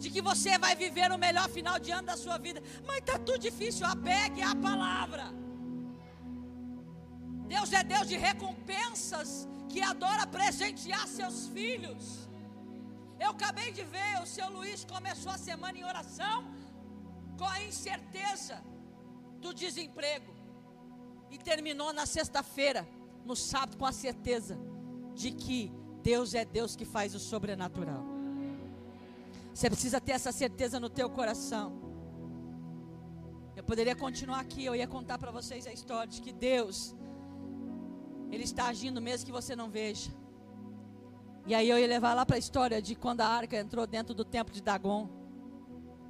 De 0.01 0.09
que 0.09 0.21
você 0.21 0.57
vai 0.57 0.75
viver 0.75 1.11
o 1.11 1.17
melhor 1.17 1.49
final 1.49 1.77
de 1.79 1.91
ano 1.91 2.07
da 2.07 2.17
sua 2.17 2.37
vida. 2.37 2.61
Mas 2.87 2.97
está 2.97 3.17
tudo 3.19 3.39
difícil. 3.39 3.85
Apegue 3.85 4.41
a 4.41 4.55
palavra. 4.55 5.25
Deus 7.53 7.71
é 7.73 7.83
Deus 7.83 8.07
de 8.07 8.17
recompensas. 8.17 9.47
Que 9.71 9.81
adora 9.81 10.25
presentear 10.25 11.05
seus 11.07 11.47
filhos. 11.49 12.29
Eu 13.19 13.31
acabei 13.31 13.71
de 13.71 13.83
ver, 13.83 14.21
o 14.21 14.25
seu 14.25 14.47
Luiz 14.49 14.85
começou 14.85 15.31
a 15.31 15.37
semana 15.37 15.77
em 15.77 15.83
oração 15.83 16.37
com 17.37 17.47
a 17.47 17.61
incerteza 17.63 18.57
do 19.45 19.53
desemprego 19.53 20.33
e 21.29 21.37
terminou 21.37 21.93
na 21.93 22.05
sexta-feira, 22.05 22.87
no 23.29 23.35
sábado, 23.35 23.77
com 23.77 23.85
a 23.85 23.91
certeza 23.91 24.57
de 25.13 25.31
que 25.31 25.71
Deus 26.01 26.33
é 26.33 26.43
Deus 26.43 26.75
que 26.75 26.85
faz 26.85 27.13
o 27.13 27.19
sobrenatural. 27.19 28.03
Você 29.53 29.69
precisa 29.69 30.01
ter 30.01 30.13
essa 30.13 30.31
certeza 30.31 30.79
no 30.79 30.89
teu 30.89 31.09
coração. 31.09 31.67
Eu 33.55 33.63
poderia 33.63 33.95
continuar 33.95 34.39
aqui, 34.41 34.65
eu 34.65 34.75
ia 34.75 34.87
contar 34.87 35.17
para 35.17 35.31
vocês 35.31 35.65
a 35.65 35.71
história 35.71 36.11
de 36.15 36.21
que 36.21 36.33
Deus 36.33 36.95
ele 38.31 38.43
está 38.43 38.65
agindo 38.67 38.99
mesmo 39.01 39.25
que 39.27 39.31
você 39.31 39.55
não 39.55 39.69
veja. 39.69 40.11
E 41.45 41.53
aí 41.53 41.69
eu 41.69 41.77
ia 41.77 41.87
levar 41.87 42.13
lá 42.15 42.25
para 42.25 42.35
a 42.35 42.39
história 42.39 42.81
de 42.81 42.95
quando 42.95 43.21
a 43.21 43.27
arca 43.27 43.55
entrou 43.57 43.85
dentro 43.85 44.13
do 44.13 44.25
templo 44.25 44.53
de 44.53 44.61
Dagon. 44.61 45.07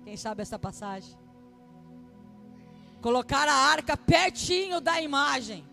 Quem 0.05 0.15
sabe 0.15 0.41
essa 0.41 0.57
passagem? 0.57 1.24
Colocar 3.05 3.47
a 3.47 3.53
arca 3.53 3.95
pertinho 3.95 4.81
da 4.81 4.99
imagem. 4.99 5.63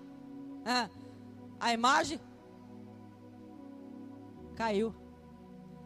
É. 0.67 0.91
A 1.59 1.73
imagem 1.73 2.21
caiu. 4.55 4.95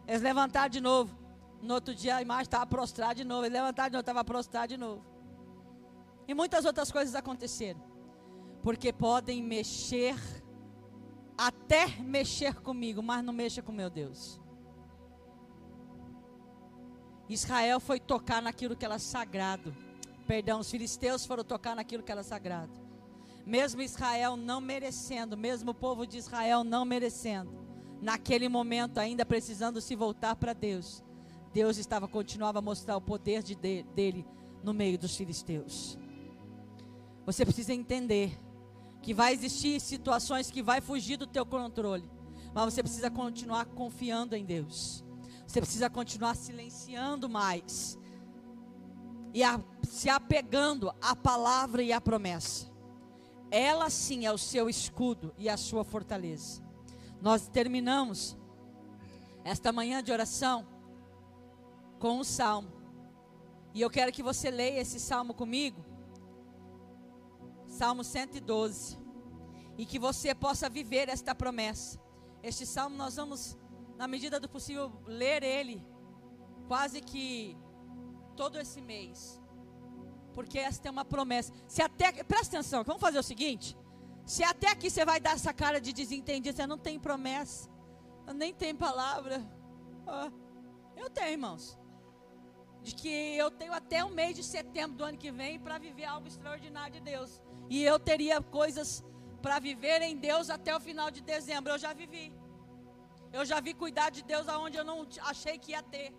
Eles 0.09 0.22
levantaram 0.22 0.68
de 0.68 0.80
novo. 0.80 1.16
No 1.62 1.74
outro 1.74 1.94
dia 1.94 2.16
a 2.16 2.20
imagem 2.20 2.46
estava 2.46 2.66
prostrada 2.66 3.14
de 3.14 3.22
novo. 3.22 3.44
Eles 3.44 3.52
levantaram 3.52 3.90
de 3.90 3.92
novo, 3.92 4.00
estava 4.00 4.24
prostrada 4.24 4.66
de 4.66 4.76
novo. 4.76 5.04
E 6.26 6.35
muitas 6.35 6.64
outras 6.64 6.90
coisas 6.90 7.14
aconteceram. 7.14 7.80
Porque 8.61 8.92
podem 8.92 9.40
mexer 9.40 10.16
até 11.38 11.87
mexer 12.00 12.56
comigo, 12.56 13.00
mas 13.00 13.22
não 13.22 13.32
mexa 13.32 13.62
com 13.62 13.70
meu 13.70 13.88
Deus. 13.88 14.40
Israel 17.28 17.78
foi 17.78 18.00
tocar 18.00 18.42
naquilo 18.42 18.74
que 18.74 18.85
era 18.85 18.98
sagrado. 18.98 19.86
Perdão, 20.26 20.60
os 20.60 20.70
filisteus 20.70 21.24
foram 21.24 21.44
tocar 21.44 21.76
naquilo 21.76 22.02
que 22.02 22.10
era 22.10 22.22
sagrado. 22.22 22.72
Mesmo 23.44 23.80
Israel 23.80 24.36
não 24.36 24.60
merecendo, 24.60 25.36
mesmo 25.36 25.70
o 25.70 25.74
povo 25.74 26.04
de 26.04 26.18
Israel 26.18 26.64
não 26.64 26.84
merecendo, 26.84 27.64
naquele 28.02 28.48
momento 28.48 28.98
ainda 28.98 29.24
precisando 29.24 29.80
se 29.80 29.94
voltar 29.94 30.34
para 30.34 30.52
Deus, 30.52 31.04
Deus 31.52 31.78
estava 31.78 32.08
continuava 32.08 32.58
a 32.58 32.62
mostrar 32.62 32.96
o 32.96 33.00
poder 33.00 33.42
de, 33.42 33.54
dele 33.54 34.26
no 34.64 34.74
meio 34.74 34.98
dos 34.98 35.16
filisteus. 35.16 35.96
Você 37.24 37.44
precisa 37.44 37.72
entender 37.72 38.36
que 39.00 39.14
vai 39.14 39.32
existir 39.32 39.80
situações 39.80 40.50
que 40.50 40.62
vai 40.62 40.80
fugir 40.80 41.16
do 41.16 41.26
teu 41.26 41.46
controle, 41.46 42.10
mas 42.52 42.74
você 42.74 42.82
precisa 42.82 43.10
continuar 43.10 43.66
confiando 43.66 44.34
em 44.34 44.44
Deus. 44.44 45.04
Você 45.46 45.60
precisa 45.60 45.88
continuar 45.88 46.34
silenciando 46.34 47.28
mais 47.28 47.96
e 49.37 49.44
a, 49.44 49.61
se 49.83 50.09
apegando 50.09 50.90
à 50.99 51.14
palavra 51.14 51.83
e 51.83 51.92
à 51.92 52.01
promessa. 52.01 52.70
Ela 53.51 53.90
sim 53.90 54.25
é 54.25 54.33
o 54.33 54.38
seu 54.38 54.66
escudo 54.66 55.35
e 55.37 55.46
a 55.46 55.59
sua 55.59 55.85
fortaleza. 55.85 56.62
Nós 57.20 57.46
terminamos 57.46 58.35
esta 59.44 59.70
manhã 59.70 60.03
de 60.03 60.11
oração 60.11 60.66
com 61.99 62.18
um 62.18 62.25
salmo. 62.25 62.72
E 63.75 63.83
eu 63.83 63.90
quero 63.90 64.11
que 64.11 64.22
você 64.22 64.51
leia 64.51 64.81
esse 64.81 64.99
salmo 64.99 65.35
comigo 65.35 65.85
Salmo 67.68 68.03
112. 68.03 68.99
E 69.77 69.85
que 69.85 69.99
você 69.99 70.35
possa 70.35 70.66
viver 70.70 71.11
esta 71.11 71.35
promessa. 71.35 72.01
Este 72.42 72.64
salmo 72.64 72.96
nós 72.96 73.16
vamos, 73.16 73.55
na 73.99 74.09
medida 74.09 74.40
do 74.40 74.49
possível, 74.49 74.90
ler 75.05 75.42
ele 75.42 75.87
quase 76.66 77.03
que 77.03 77.55
todo 78.37 78.59
esse 78.59 78.81
mês. 78.81 79.40
Porque 80.35 80.59
esta 80.59 80.88
é 80.88 80.90
uma 80.90 81.05
promessa. 81.05 81.53
Se 81.66 81.81
até, 81.83 82.12
presta 82.22 82.57
atenção, 82.57 82.85
vamos 82.85 83.01
fazer 83.01 83.18
o 83.18 83.22
seguinte: 83.22 83.77
se 84.27 84.42
até 84.44 84.68
aqui 84.70 84.90
você 84.90 85.05
vai 85.05 85.18
dar 85.18 85.33
essa 85.33 85.53
cara 85.55 85.81
de 85.81 85.92
desentendido, 85.92 86.57
você 86.57 86.66
não 86.66 86.79
tem 86.79 86.99
promessa, 86.99 87.70
nem 88.35 88.53
tem 88.53 88.75
palavra. 88.75 89.37
eu 90.96 91.09
tenho, 91.11 91.31
irmãos. 91.31 91.79
De 92.83 92.94
que 92.94 93.09
eu 93.37 93.51
tenho 93.51 93.72
até 93.72 94.05
o 94.05 94.11
mês 94.11 94.37
de 94.37 94.44
setembro 94.44 94.96
do 94.96 95.05
ano 95.05 95.18
que 95.18 95.33
vem 95.33 95.59
para 95.59 95.79
viver 95.79 96.05
algo 96.05 96.29
extraordinário 96.29 96.94
de 96.94 97.01
Deus. 97.01 97.40
E 97.68 97.83
eu 97.83 97.99
teria 97.99 98.40
coisas 98.40 99.03
para 99.42 99.59
viver 99.59 100.03
em 100.03 100.16
Deus 100.16 100.51
até 100.51 100.75
o 100.77 100.81
final 100.81 101.11
de 101.11 101.20
dezembro. 101.20 101.72
Eu 101.72 101.79
já 101.79 101.92
vivi. 101.92 102.33
Eu 103.33 103.44
já 103.44 103.59
vi 103.61 103.75
cuidar 103.75 104.11
de 104.11 104.22
Deus 104.22 104.49
aonde 104.49 104.77
eu 104.77 104.85
não 104.85 105.07
achei 105.22 105.59
que 105.59 105.72
ia 105.72 105.83
ter. 105.83 106.12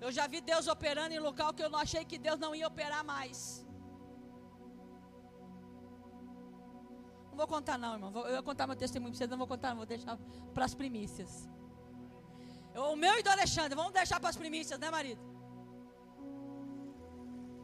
Eu 0.00 0.10
já 0.12 0.26
vi 0.26 0.40
Deus 0.40 0.66
operando 0.66 1.14
em 1.14 1.18
local 1.18 1.52
que 1.54 1.62
eu 1.62 1.70
não 1.70 1.78
achei 1.78 2.04
que 2.04 2.18
Deus 2.18 2.38
não 2.38 2.54
ia 2.54 2.66
operar 2.66 3.04
mais. 3.04 3.66
Não 7.30 7.36
vou 7.36 7.46
contar 7.46 7.76
não, 7.78 7.94
irmão. 7.94 8.10
Eu 8.26 8.34
vou 8.36 8.42
contar 8.42 8.66
meu 8.66 8.76
testemunho 8.76 9.12
para 9.12 9.18
vocês, 9.18 9.30
não 9.30 9.38
vou 9.38 9.46
contar, 9.46 9.70
não 9.70 9.76
vou 9.76 9.86
deixar 9.86 10.18
para 10.54 10.64
as 10.64 10.74
primícias. 10.74 11.48
O 12.74 12.96
meu 12.96 13.18
e 13.18 13.22
do 13.22 13.30
Alexandre, 13.30 13.74
vamos 13.74 13.92
deixar 13.92 14.20
para 14.20 14.30
as 14.30 14.36
primícias, 14.36 14.78
né, 14.78 14.90
marido? 14.90 15.22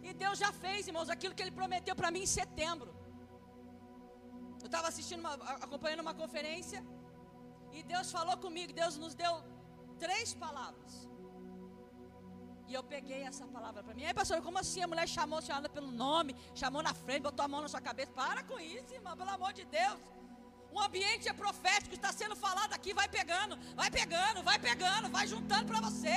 E 0.02 0.12
Deus 0.14 0.38
já 0.38 0.50
fez, 0.52 0.88
irmãos, 0.88 1.08
aquilo 1.10 1.34
que 1.34 1.42
Ele 1.42 1.50
prometeu 1.50 1.94
para 1.94 2.10
mim 2.10 2.22
em 2.22 2.26
setembro. 2.26 2.90
Eu 4.62 4.66
estava 4.66 4.88
assistindo, 4.88 5.20
uma, 5.20 5.34
acompanhando 5.66 6.00
uma 6.00 6.14
conferência, 6.14 6.84
e 7.72 7.82
Deus 7.82 8.10
falou 8.10 8.36
comigo. 8.36 8.72
Deus 8.72 8.96
nos 8.96 9.14
deu 9.14 9.32
três 9.98 10.34
palavras. 10.34 11.08
E 12.68 12.74
eu 12.74 12.82
peguei 12.82 13.22
essa 13.22 13.46
palavra 13.46 13.82
para 13.82 13.94
mim. 13.94 14.04
Aí, 14.04 14.14
pastor, 14.14 14.40
como 14.40 14.58
assim? 14.58 14.82
A 14.82 14.86
mulher 14.86 15.08
chamou 15.08 15.38
a 15.38 15.42
senhora 15.42 15.68
pelo 15.68 15.90
nome, 15.90 16.34
chamou 16.54 16.82
na 16.82 16.94
frente, 16.94 17.22
botou 17.22 17.44
a 17.44 17.48
mão 17.48 17.60
na 17.60 17.68
sua 17.68 17.80
cabeça. 17.80 18.12
Para 18.12 18.42
com 18.44 18.58
isso, 18.58 18.94
irmão, 18.94 19.16
pelo 19.16 19.30
amor 19.30 19.52
de 19.52 19.64
Deus. 19.64 19.98
Um 20.72 20.80
ambiente 20.80 21.28
é 21.28 21.32
profético, 21.32 21.94
está 21.94 22.12
sendo 22.12 22.34
falado 22.34 22.72
aqui, 22.72 22.94
vai 22.94 23.08
pegando, 23.08 23.58
vai 23.74 23.90
pegando, 23.90 24.42
vai 24.42 24.58
pegando, 24.58 25.10
vai 25.10 25.26
juntando 25.26 25.66
para 25.66 25.80
você. 25.80 26.16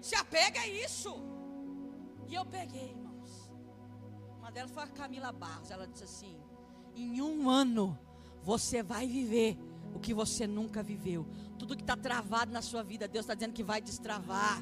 Se 0.00 0.16
apega 0.16 0.60
a 0.60 0.66
isso. 0.66 1.14
E 2.26 2.34
eu 2.34 2.44
peguei, 2.44 2.90
irmãos. 2.90 3.50
Uma 4.38 4.50
delas 4.50 4.72
foi 4.72 4.82
a 4.82 4.88
Camila 4.88 5.30
Barros. 5.30 5.70
Ela 5.70 5.86
disse 5.86 6.04
assim: 6.04 6.36
em 6.96 7.20
um 7.20 7.48
ano 7.48 7.98
você 8.42 8.82
vai 8.82 9.06
viver 9.06 9.56
o 9.94 10.00
que 10.00 10.12
você 10.12 10.46
nunca 10.46 10.82
viveu. 10.82 11.26
Tudo 11.58 11.76
que 11.76 11.82
está 11.82 11.96
travado 11.96 12.52
na 12.52 12.60
sua 12.60 12.82
vida, 12.82 13.06
Deus 13.06 13.24
está 13.24 13.34
dizendo 13.34 13.52
que 13.52 13.62
vai 13.62 13.80
destravar. 13.80 14.60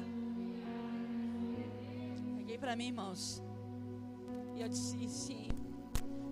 Para 2.63 2.77
mim, 2.77 2.87
irmãos. 2.87 3.43
E 4.55 4.61
eu 4.61 4.69
disse: 4.69 5.09
sim, 5.09 5.49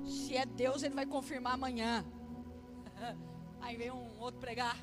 se 0.05 0.37
é 0.37 0.45
Deus, 0.45 0.81
Ele 0.81 0.95
vai 0.95 1.05
confirmar 1.05 1.55
amanhã. 1.55 2.05
Aí 3.59 3.75
veio 3.75 3.95
um 3.95 4.17
outro 4.17 4.39
pregar, 4.39 4.77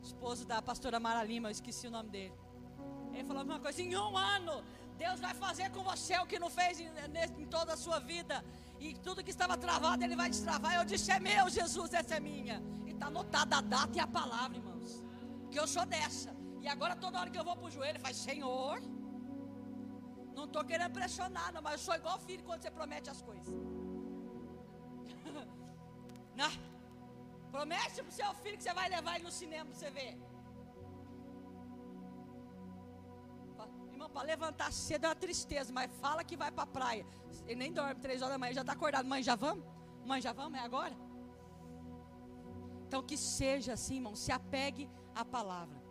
esposo 0.00 0.46
da 0.46 0.62
pastora 0.62 1.00
Mara 1.00 1.24
Lima, 1.24 1.48
eu 1.48 1.50
esqueci 1.50 1.88
o 1.88 1.90
nome 1.90 2.10
dele. 2.10 2.32
Ele 3.12 3.24
falou 3.24 3.42
uma 3.42 3.58
coisa: 3.58 3.82
em 3.82 3.96
um 3.96 4.16
ano, 4.16 4.62
Deus 4.96 5.18
vai 5.18 5.34
fazer 5.34 5.72
com 5.72 5.82
você 5.82 6.16
o 6.18 6.24
que 6.24 6.38
não 6.38 6.48
fez 6.48 6.78
em, 6.78 6.88
em 7.36 7.46
toda 7.46 7.72
a 7.72 7.76
sua 7.76 7.98
vida. 7.98 8.44
E 8.78 8.94
tudo 8.94 9.24
que 9.24 9.30
estava 9.30 9.56
travado, 9.56 10.04
Ele 10.04 10.14
vai 10.14 10.30
destravar. 10.30 10.76
Eu 10.76 10.84
disse: 10.84 11.10
é 11.10 11.18
meu, 11.18 11.50
Jesus, 11.50 11.94
essa 11.94 12.14
é 12.14 12.20
minha. 12.20 12.62
E 12.86 12.92
está 12.92 13.08
anotada 13.08 13.56
a 13.56 13.60
data 13.60 13.98
e 13.98 14.00
a 14.00 14.06
palavra, 14.06 14.56
irmãos. 14.56 15.02
Que 15.50 15.58
eu 15.58 15.66
sou 15.66 15.84
dessa. 15.84 16.32
E 16.60 16.68
agora, 16.68 16.94
toda 16.94 17.18
hora 17.18 17.28
que 17.28 17.40
eu 17.40 17.44
vou 17.44 17.56
para 17.56 17.66
o 17.66 17.70
joelho, 17.72 17.98
faz: 17.98 18.16
Senhor. 18.16 18.80
Não 20.36 20.44
estou 20.44 20.62
querendo 20.70 20.92
pressionar, 20.92 21.48
não, 21.52 21.62
mas 21.62 21.72
eu 21.74 21.78
sou 21.86 21.94
igual 21.94 22.18
filho 22.28 22.44
quando 22.44 22.62
você 22.62 22.70
promete 22.70 23.08
as 23.08 23.22
coisas. 23.22 23.54
Não. 26.40 26.52
Promete 27.50 28.02
para 28.02 28.10
o 28.10 28.12
seu 28.12 28.34
filho 28.42 28.58
que 28.58 28.62
você 28.62 28.74
vai 28.74 28.88
levar 28.90 29.14
ele 29.14 29.24
no 29.24 29.30
cinema 29.30 29.64
para 29.70 29.78
você 29.78 29.90
ver. 29.90 30.12
Irmão, 33.92 34.10
para 34.10 34.26
levantar 34.26 34.70
cedo 34.72 35.06
é 35.06 35.08
uma 35.08 35.14
tristeza, 35.14 35.72
mas 35.72 35.90
fala 36.02 36.22
que 36.22 36.36
vai 36.36 36.50
para 36.52 36.64
a 36.64 36.66
praia. 36.66 37.06
Ele 37.46 37.60
nem 37.62 37.72
dorme 37.72 37.94
três 37.94 38.20
horas 38.20 38.34
da 38.34 38.38
manhã, 38.38 38.52
já 38.52 38.60
está 38.60 38.74
acordado. 38.74 39.06
Mãe, 39.06 39.22
já 39.22 39.36
vamos? 39.36 39.64
Mãe, 40.04 40.20
já 40.20 40.34
vamos? 40.34 40.58
É 40.58 40.62
agora? 40.62 40.94
Então 42.86 43.02
que 43.02 43.16
seja 43.16 43.72
assim, 43.72 43.96
irmão, 43.96 44.14
se 44.14 44.30
apegue 44.30 44.90
à 45.14 45.24
palavra. 45.24 45.85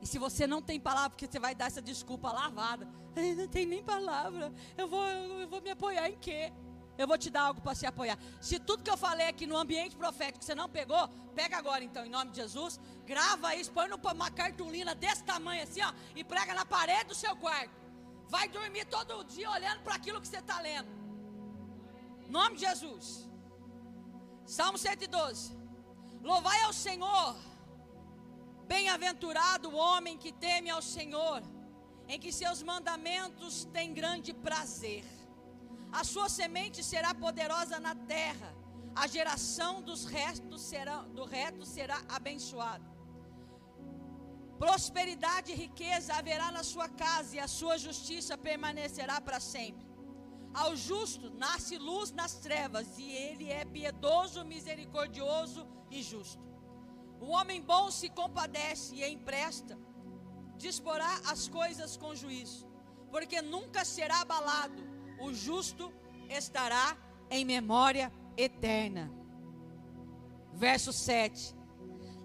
E 0.00 0.06
se 0.06 0.18
você 0.18 0.46
não 0.46 0.62
tem 0.62 0.78
palavra, 0.78 1.10
porque 1.10 1.26
você 1.26 1.38
vai 1.38 1.54
dar 1.54 1.66
essa 1.66 1.82
desculpa 1.82 2.32
lavada. 2.32 2.88
Não 3.36 3.48
tem 3.48 3.66
nem 3.66 3.82
palavra. 3.82 4.52
Eu 4.76 4.86
vou, 4.86 5.04
eu 5.04 5.48
vou 5.48 5.60
me 5.60 5.70
apoiar 5.70 6.08
em 6.08 6.16
quê? 6.16 6.52
Eu 6.96 7.06
vou 7.06 7.16
te 7.16 7.30
dar 7.30 7.42
algo 7.42 7.60
para 7.60 7.74
se 7.74 7.86
apoiar. 7.86 8.18
Se 8.40 8.58
tudo 8.58 8.82
que 8.82 8.90
eu 8.90 8.96
falei 8.96 9.28
aqui 9.28 9.46
no 9.46 9.56
ambiente 9.56 9.96
profético 9.96 10.44
você 10.44 10.54
não 10.54 10.68
pegou, 10.68 11.08
pega 11.34 11.56
agora 11.56 11.82
então, 11.84 12.04
em 12.04 12.10
nome 12.10 12.32
de 12.32 12.38
Jesus. 12.38 12.80
Grava 13.06 13.54
isso, 13.54 13.70
põe 13.72 13.88
numa 13.88 14.30
cartolina 14.30 14.94
desse 14.94 15.22
tamanho 15.22 15.62
assim, 15.62 15.80
ó, 15.82 15.92
e 16.16 16.24
prega 16.24 16.54
na 16.54 16.64
parede 16.64 17.06
do 17.06 17.14
seu 17.14 17.36
quarto. 17.36 17.70
Vai 18.28 18.48
dormir 18.48 18.84
todo 18.86 19.24
dia 19.24 19.48
olhando 19.50 19.80
para 19.82 19.94
aquilo 19.94 20.20
que 20.20 20.28
você 20.28 20.38
está 20.38 20.60
lendo. 20.60 20.88
Nome 22.28 22.56
de 22.56 22.62
Jesus. 22.62 23.28
Salmo 24.44 24.76
112. 24.76 25.56
Louvai 26.22 26.60
ao 26.62 26.72
Senhor. 26.72 27.36
Bem-aventurado 28.72 29.68
o 29.70 29.76
homem 29.76 30.16
que 30.16 30.32
teme 30.32 30.70
ao 30.70 30.82
Senhor, 30.96 31.42
em 32.06 32.18
que 32.22 32.30
seus 32.40 32.62
mandamentos 32.62 33.64
têm 33.76 33.92
grande 34.00 34.32
prazer 34.32 35.04
a 35.90 36.04
sua 36.04 36.28
semente 36.28 36.84
será 36.84 37.14
poderosa 37.14 37.80
na 37.80 37.94
terra, 37.94 38.54
a 38.94 39.06
geração 39.06 39.80
dos 39.80 40.04
restos 40.04 40.60
será, 40.62 41.02
do 41.02 41.24
reto 41.24 41.64
será 41.64 42.02
abençoada. 42.08 42.84
Prosperidade 44.58 45.52
e 45.52 45.54
riqueza 45.54 46.14
haverá 46.14 46.50
na 46.50 46.62
sua 46.62 46.88
casa, 46.88 47.36
e 47.36 47.40
a 47.40 47.48
sua 47.48 47.78
justiça 47.78 48.36
permanecerá 48.36 49.20
para 49.20 49.40
sempre. 49.40 49.86
Ao 50.52 50.74
justo 50.74 51.30
nasce 51.30 51.78
luz 51.78 52.10
nas 52.10 52.34
trevas, 52.34 52.98
e 52.98 53.10
ele 53.10 53.50
é 53.50 53.64
piedoso, 53.64 54.44
misericordioso 54.44 55.66
e 55.90 56.02
justo. 56.02 56.47
O 57.20 57.28
homem 57.30 57.60
bom 57.60 57.90
se 57.90 58.08
compadece 58.08 58.94
e 58.94 59.04
empresta, 59.04 59.78
disporá 60.56 61.20
as 61.26 61.48
coisas 61.48 61.96
com 61.96 62.14
juízo, 62.14 62.66
porque 63.10 63.42
nunca 63.42 63.84
será 63.84 64.20
abalado 64.20 64.88
o 65.18 65.34
justo 65.34 65.92
estará 66.28 66.96
em 67.30 67.44
memória 67.44 68.12
eterna. 68.36 69.12
Verso 70.52 70.92
7. 70.92 71.54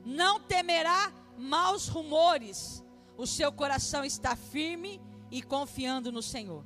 Não 0.05 0.39
temerá 0.39 1.11
maus 1.37 1.87
rumores, 1.87 2.83
o 3.17 3.25
seu 3.25 3.51
coração 3.51 4.03
está 4.03 4.35
firme 4.35 5.01
e 5.31 5.41
confiando 5.41 6.11
no 6.11 6.21
Senhor. 6.21 6.65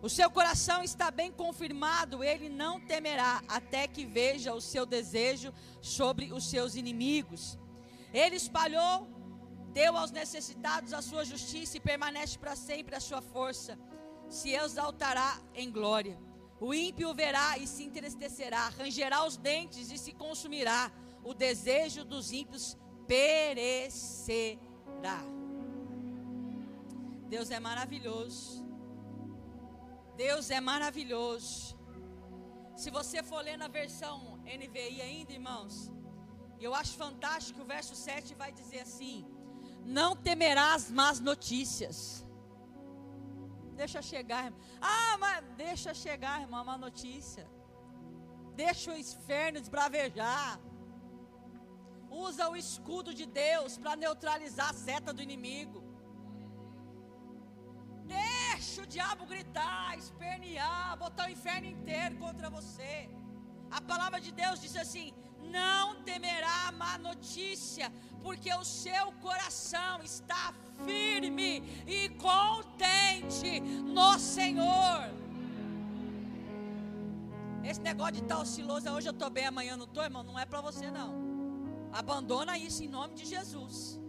O 0.00 0.08
seu 0.08 0.30
coração 0.30 0.82
está 0.82 1.10
bem 1.10 1.32
confirmado, 1.32 2.22
ele 2.22 2.48
não 2.48 2.80
temerá 2.80 3.42
até 3.48 3.88
que 3.88 4.04
veja 4.04 4.54
o 4.54 4.60
seu 4.60 4.86
desejo 4.86 5.52
sobre 5.82 6.32
os 6.32 6.48
seus 6.48 6.76
inimigos. 6.76 7.58
Ele 8.12 8.36
espalhou, 8.36 9.08
deu 9.72 9.96
aos 9.96 10.12
necessitados 10.12 10.92
a 10.92 11.02
sua 11.02 11.24
justiça 11.24 11.76
e 11.76 11.80
permanece 11.80 12.38
para 12.38 12.54
sempre 12.54 12.94
a 12.94 13.00
sua 13.00 13.20
força 13.20 13.76
se 14.28 14.50
exaltará 14.50 15.40
em 15.54 15.70
glória. 15.70 16.18
O 16.60 16.74
ímpio 16.74 17.14
verá 17.14 17.56
e 17.58 17.66
se 17.66 17.84
entristecerá, 17.84 18.68
rangerá 18.68 19.24
os 19.26 19.36
dentes 19.36 19.90
e 19.90 19.98
se 19.98 20.12
consumirá. 20.12 20.92
O 21.24 21.34
desejo 21.34 22.04
dos 22.04 22.32
ímpios 22.32 22.76
perecerá. 23.06 24.58
Deus 27.28 27.50
é 27.50 27.60
maravilhoso. 27.60 28.67
Deus 30.24 30.50
é 30.58 30.60
maravilhoso. 30.60 31.78
Se 32.82 32.90
você 32.98 33.18
for 33.30 33.40
ler 33.48 33.58
na 33.64 33.68
versão 33.80 34.14
NVI 34.60 35.00
ainda, 35.08 35.32
irmãos, 35.38 35.74
eu 36.66 36.72
acho 36.80 36.94
fantástico 37.04 37.62
o 37.62 37.70
verso 37.76 37.94
7 37.94 38.34
vai 38.42 38.50
dizer 38.60 38.80
assim: 38.86 39.16
Não 39.98 40.10
temerás 40.28 40.90
más 41.00 41.18
notícias 41.30 41.98
Deixa 43.80 44.00
chegar, 44.02 44.46
irmão. 44.46 44.60
Ah, 44.80 45.16
mas 45.24 45.44
deixa 45.56 45.90
chegar, 45.94 46.40
irmão, 46.44 46.62
uma 46.64 46.76
notícia. 46.76 47.44
Deixa 48.62 48.92
o 48.92 48.98
inferno 49.02 49.60
desbravejar. 49.60 50.58
Usa 52.10 52.48
o 52.50 52.56
escudo 52.56 53.14
de 53.14 53.24
Deus 53.24 53.78
para 53.78 53.94
neutralizar 53.94 54.70
a 54.70 54.78
seta 54.86 55.12
do 55.12 55.22
inimigo. 55.22 55.87
Deixa 58.58 58.82
o 58.82 58.86
diabo 58.86 59.24
gritar, 59.24 59.96
espernear, 59.96 60.96
botar 60.98 61.26
o 61.28 61.30
inferno 61.30 61.66
inteiro 61.74 62.16
contra 62.16 62.50
você. 62.50 63.08
A 63.70 63.80
palavra 63.80 64.20
de 64.20 64.32
Deus 64.32 64.60
diz 64.60 64.74
assim: 64.74 65.14
não 65.58 66.02
temerá 66.02 66.72
má 66.72 66.98
notícia, 66.98 67.86
porque 68.20 68.52
o 68.52 68.64
seu 68.64 69.12
coração 69.26 70.02
está 70.02 70.52
firme 70.84 71.52
e 71.86 72.08
contente 72.30 73.60
no 73.60 74.18
Senhor. 74.18 75.02
Esse 77.62 77.80
negócio 77.80 78.14
de 78.14 78.22
estar 78.22 78.40
osciloso, 78.40 78.90
hoje 78.90 79.08
eu 79.08 79.12
estou 79.12 79.30
bem, 79.30 79.46
amanhã 79.46 79.76
não 79.76 79.84
estou, 79.84 80.02
irmão, 80.02 80.24
não 80.24 80.36
é 80.36 80.44
para 80.44 80.60
você 80.60 80.90
não. 80.90 81.12
Abandona 81.92 82.58
isso 82.58 82.82
em 82.82 82.88
nome 82.88 83.14
de 83.14 83.24
Jesus. 83.24 84.00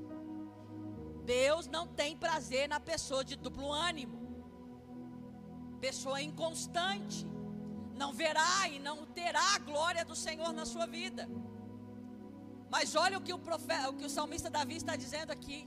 Deus 1.24 1.68
não 1.68 1.86
tem 1.86 2.18
prazer 2.18 2.68
na 2.68 2.80
pessoa 2.80 3.24
de 3.24 3.36
duplo 3.36 3.72
ânimo, 3.72 4.29
pessoa 5.86 6.22
inconstante, 6.30 7.20
não 8.02 8.12
verá 8.22 8.68
e 8.74 8.80
não 8.88 8.98
terá 9.20 9.46
a 9.56 9.60
glória 9.60 10.04
do 10.12 10.16
Senhor 10.26 10.52
na 10.60 10.66
sua 10.74 10.86
vida. 10.86 11.24
Mas 12.74 12.96
olha 13.04 13.18
o 13.18 13.22
que 13.28 13.34
o, 13.38 13.40
profeta, 13.50 13.90
o, 13.90 13.96
que 14.00 14.06
o 14.10 14.14
salmista 14.18 14.50
Davi 14.58 14.76
está 14.78 14.96
dizendo 14.96 15.32
aqui. 15.38 15.60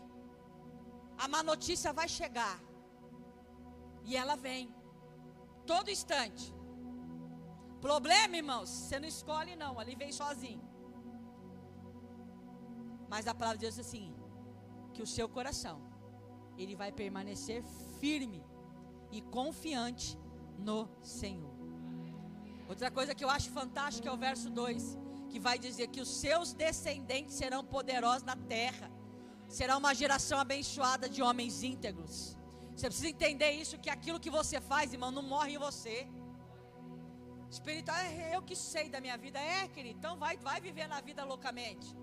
A 1.19 1.27
má 1.33 1.43
notícia 1.43 1.93
vai 1.93 2.09
chegar. 2.09 2.57
E 4.05 4.17
ela 4.17 4.37
vem. 4.47 4.75
Todo 5.67 5.91
instante. 5.97 6.47
Problema, 7.81 8.37
irmãos, 8.43 8.69
você 8.69 8.99
não 9.01 9.09
escolhe 9.09 9.55
não, 9.57 9.73
ali 9.81 9.95
vem 10.03 10.13
sozinho. 10.13 10.63
Mas 13.13 13.27
a 13.27 13.35
palavra 13.35 13.59
de 13.59 13.65
Deus 13.67 13.75
diz 13.75 13.87
assim: 13.87 14.07
que 14.95 15.03
o 15.03 15.07
seu 15.17 15.29
coração 15.29 15.79
ele 16.57 16.75
vai 16.83 16.91
permanecer 16.93 17.63
firme 17.99 18.41
e 19.13 19.21
confiante 19.21 20.19
no 20.59 20.89
Senhor. 21.03 21.53
Outra 22.69 22.91
coisa 22.91 23.15
que 23.15 23.25
eu 23.25 23.31
acho 23.31 23.51
fantástica 23.51 24.09
é 24.09 24.13
o 24.13 24.17
verso 24.17 24.49
2, 24.49 24.99
que 25.29 25.39
vai 25.39 25.59
dizer 25.59 25.89
que 25.89 26.01
os 26.01 26.09
seus 26.09 26.53
descendentes 26.53 27.35
serão 27.35 27.63
poderosos 27.65 28.23
na 28.23 28.37
terra. 28.37 28.91
Será 29.49 29.77
uma 29.77 29.95
geração 29.95 30.39
abençoada 30.39 31.09
de 31.09 31.21
homens 31.23 31.63
íntegros. 31.63 32.37
Você 32.75 32.87
precisa 32.87 33.09
entender 33.09 33.51
isso 33.51 33.79
que 33.79 33.91
aquilo 33.91 34.19
que 34.19 34.31
você 34.31 34.61
faz, 34.61 34.93
irmão, 34.93 35.11
não 35.11 35.23
morre 35.23 35.55
em 35.55 35.59
você. 35.59 36.09
Espiritual 37.51 37.99
é 37.99 38.35
eu 38.35 38.41
que 38.41 38.57
sei 38.57 38.89
da 38.89 38.99
minha 38.99 39.19
vida, 39.19 39.39
é, 39.39 39.69
querido. 39.69 39.99
Então 39.99 40.17
vai, 40.17 40.39
vai 40.39 40.59
viver 40.59 40.87
na 40.89 41.03
vida 41.03 41.23
loucamente. 41.23 41.95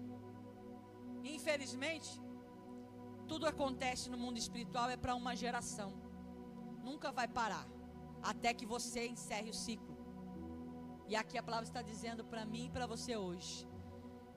Infelizmente, 1.23 2.09
tudo 3.27 3.47
acontece 3.47 4.09
no 4.11 4.17
mundo 4.17 4.37
espiritual 4.37 4.89
é 4.91 4.97
para 4.97 5.15
uma 5.15 5.35
geração. 5.35 6.08
Nunca 6.83 7.11
vai 7.11 7.27
parar 7.27 7.67
até 8.21 8.53
que 8.53 8.65
você 8.65 9.07
encerre 9.07 9.49
o 9.49 9.53
ciclo. 9.53 9.97
E 11.07 11.15
aqui 11.15 11.37
a 11.37 11.43
palavra 11.43 11.65
está 11.65 11.81
dizendo 11.81 12.23
para 12.23 12.45
mim 12.45 12.65
e 12.65 12.69
para 12.69 12.85
você 12.85 13.17
hoje 13.17 13.67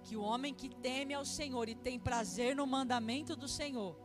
que 0.03 0.17
o 0.17 0.23
homem 0.23 0.53
que 0.53 0.69
teme 0.69 1.15
ao 1.15 1.25
Senhor 1.25 1.69
e 1.69 1.75
tem 1.75 1.99
prazer 1.99 2.57
no 2.57 2.67
mandamento 2.67 3.37
do 3.37 3.47
Senhor, 3.47 3.97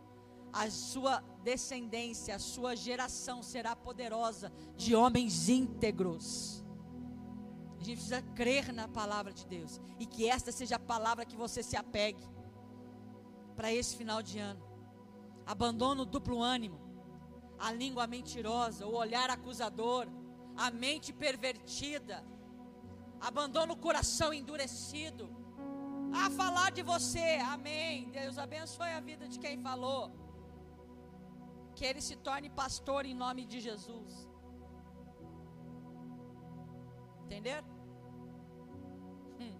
a 0.53 0.69
sua 0.69 1.21
descendência, 1.43 2.35
a 2.35 2.39
sua 2.39 2.75
geração 2.75 3.41
será 3.41 3.75
poderosa 3.75 4.51
de 4.75 4.95
homens 4.95 5.49
íntegros. 5.49 6.63
A 7.79 7.83
gente 7.83 7.97
precisa 7.97 8.21
crer 8.21 8.73
na 8.73 8.88
palavra 8.88 9.33
de 9.33 9.45
Deus 9.45 9.79
e 9.99 10.05
que 10.05 10.27
esta 10.27 10.51
seja 10.51 10.75
a 10.75 10.79
palavra 10.79 11.25
que 11.25 11.35
você 11.35 11.61
se 11.61 11.75
apegue 11.75 12.23
para 13.55 13.71
esse 13.71 13.95
final 13.95 14.21
de 14.21 14.39
ano. 14.39 14.65
Abandono 15.45 16.03
o 16.03 16.05
duplo 16.05 16.41
ânimo, 16.41 16.79
a 17.60 17.72
língua 17.72 18.05
mentirosa, 18.08 18.86
o 18.86 18.95
olhar 18.95 19.30
acusador, 19.30 20.08
a 20.55 20.70
mente 20.72 21.12
pervertida. 21.14 22.24
Abandona 23.20 23.74
o 23.74 23.78
coração 23.78 24.34
endurecido. 24.34 25.26
A 26.14 26.30
falar 26.30 26.72
de 26.72 26.84
você, 26.84 27.28
amém. 27.55 28.10
Deus 28.10 28.38
abençoe 28.38 28.91
a 28.91 28.99
vida 28.99 29.28
de 29.28 29.39
quem 29.39 29.58
falou. 29.62 30.12
Que 31.76 31.86
ele 31.86 32.01
se 32.01 32.16
torne 32.16 32.49
pastor 32.49 33.05
em 33.05 33.14
nome 33.14 33.45
de 33.45 33.60
Jesus. 33.60 34.28
Entenderam? 37.26 37.68
Hum. 39.39 39.58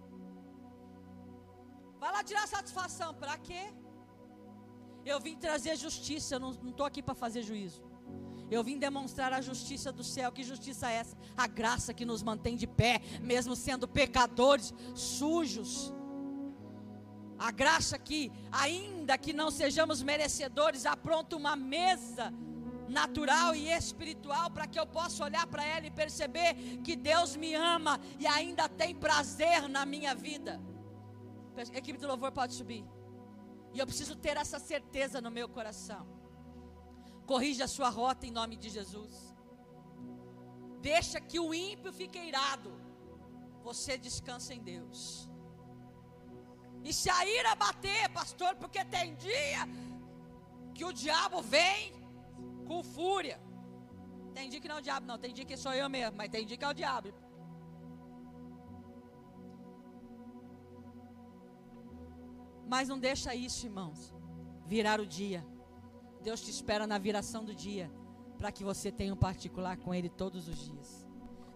Vai 1.98 2.12
lá 2.12 2.22
tirar 2.24 2.46
satisfação, 2.46 3.14
para 3.14 3.36
quê? 3.38 3.62
Eu 5.04 5.20
vim 5.20 5.36
trazer 5.36 5.76
justiça, 5.76 6.34
eu 6.36 6.40
não 6.40 6.52
estou 6.70 6.86
aqui 6.86 7.02
para 7.02 7.14
fazer 7.14 7.42
juízo. 7.42 7.87
Eu 8.50 8.64
vim 8.64 8.78
demonstrar 8.78 9.32
a 9.32 9.40
justiça 9.40 9.92
do 9.92 10.02
céu. 10.02 10.32
Que 10.32 10.42
justiça 10.42 10.90
é 10.90 10.94
essa? 10.94 11.16
A 11.36 11.46
graça 11.46 11.92
que 11.92 12.04
nos 12.04 12.22
mantém 12.22 12.56
de 12.56 12.66
pé, 12.66 13.00
mesmo 13.20 13.54
sendo 13.54 13.86
pecadores, 13.86 14.72
sujos. 14.94 15.92
A 17.38 17.50
graça 17.50 17.98
que, 17.98 18.32
ainda 18.50 19.16
que 19.16 19.32
não 19.32 19.50
sejamos 19.50 20.02
merecedores, 20.02 20.86
apronta 20.86 21.36
uma 21.36 21.54
mesa 21.54 22.32
natural 22.88 23.54
e 23.54 23.68
espiritual 23.68 24.50
para 24.50 24.66
que 24.66 24.80
eu 24.80 24.86
possa 24.86 25.22
olhar 25.22 25.46
para 25.46 25.64
ela 25.64 25.86
e 25.86 25.90
perceber 25.90 26.54
que 26.82 26.96
Deus 26.96 27.36
me 27.36 27.54
ama 27.54 28.00
e 28.18 28.26
ainda 28.26 28.68
tem 28.68 28.94
prazer 28.94 29.68
na 29.68 29.84
minha 29.84 30.14
vida. 30.14 30.60
A 31.56 31.78
equipe 31.78 31.98
do 31.98 32.06
louvor 32.06 32.32
pode 32.32 32.54
subir. 32.54 32.84
E 33.74 33.78
eu 33.78 33.86
preciso 33.86 34.16
ter 34.16 34.36
essa 34.36 34.58
certeza 34.58 35.20
no 35.20 35.30
meu 35.30 35.48
coração. 35.48 36.17
Corrija 37.30 37.64
a 37.64 37.72
sua 37.76 37.90
rota 38.00 38.26
em 38.26 38.34
nome 38.40 38.56
de 38.62 38.68
Jesus. 38.76 39.14
Deixa 40.90 41.18
que 41.20 41.38
o 41.46 41.48
ímpio 41.70 41.92
fique 42.00 42.18
irado. 42.30 42.70
Você 43.66 43.92
descansa 44.06 44.54
em 44.54 44.62
Deus. 44.72 45.00
E 46.88 46.92
se 47.00 47.10
a 47.10 47.20
ira 47.38 47.54
bater, 47.64 48.08
pastor, 48.20 48.52
porque 48.62 48.82
tem 48.96 49.14
dia 49.26 49.62
que 50.76 50.84
o 50.84 50.92
diabo 51.02 51.42
vem 51.42 51.92
com 52.68 52.82
fúria. 52.82 53.38
Tem 54.36 54.48
dia 54.48 54.60
que 54.62 54.68
não 54.70 54.76
é 54.76 54.78
o 54.78 54.86
diabo, 54.88 55.06
não. 55.10 55.18
Tem 55.18 55.34
dia 55.34 55.44
que 55.44 55.56
sou 55.64 55.74
eu 55.82 55.88
mesmo, 55.96 56.16
mas 56.16 56.30
tem 56.30 56.46
dia 56.46 56.56
que 56.56 56.64
é 56.64 56.70
o 56.74 56.78
diabo. 56.82 57.12
Mas 62.72 62.88
não 62.88 62.98
deixa 62.98 63.34
isso, 63.34 63.66
irmãos, 63.66 64.00
virar 64.74 64.98
o 65.00 65.06
dia. 65.18 65.42
Deus 66.22 66.40
te 66.40 66.50
espera 66.50 66.86
na 66.86 66.98
viração 66.98 67.44
do 67.44 67.54
dia, 67.54 67.90
para 68.38 68.52
que 68.52 68.64
você 68.64 68.90
tenha 68.90 69.12
um 69.12 69.16
particular 69.16 69.76
com 69.76 69.94
Ele 69.94 70.08
todos 70.08 70.48
os 70.48 70.66
dias. 70.66 71.06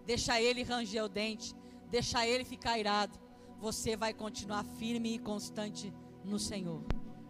Deixa 0.05 0.41
Ele 0.41 0.63
ranger 0.63 1.05
o 1.05 1.09
dente, 1.09 1.55
deixa 1.89 2.27
Ele 2.27 2.43
ficar 2.43 2.77
irado. 2.77 3.17
Você 3.59 3.95
vai 3.95 4.13
continuar 4.13 4.63
firme 4.63 5.15
e 5.15 5.19
constante 5.19 5.93
no 6.23 6.37
Senhor. 6.37 6.83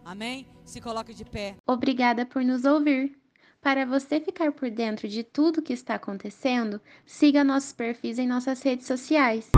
Amém? 0.03 0.47
Se 0.65 0.81
coloque 0.81 1.13
de 1.13 1.23
pé. 1.23 1.55
Obrigada 1.67 2.25
por 2.25 2.43
nos 2.43 2.65
ouvir. 2.65 3.17
Para 3.61 3.85
você 3.85 4.19
ficar 4.19 4.51
por 4.51 4.69
dentro 4.69 5.07
de 5.07 5.23
tudo 5.23 5.61
que 5.61 5.71
está 5.71 5.95
acontecendo, 5.95 6.81
siga 7.05 7.43
nossos 7.45 7.71
perfis 7.71 8.19
em 8.19 8.27
nossas 8.27 8.61
redes 8.61 8.85
sociais. 8.85 9.49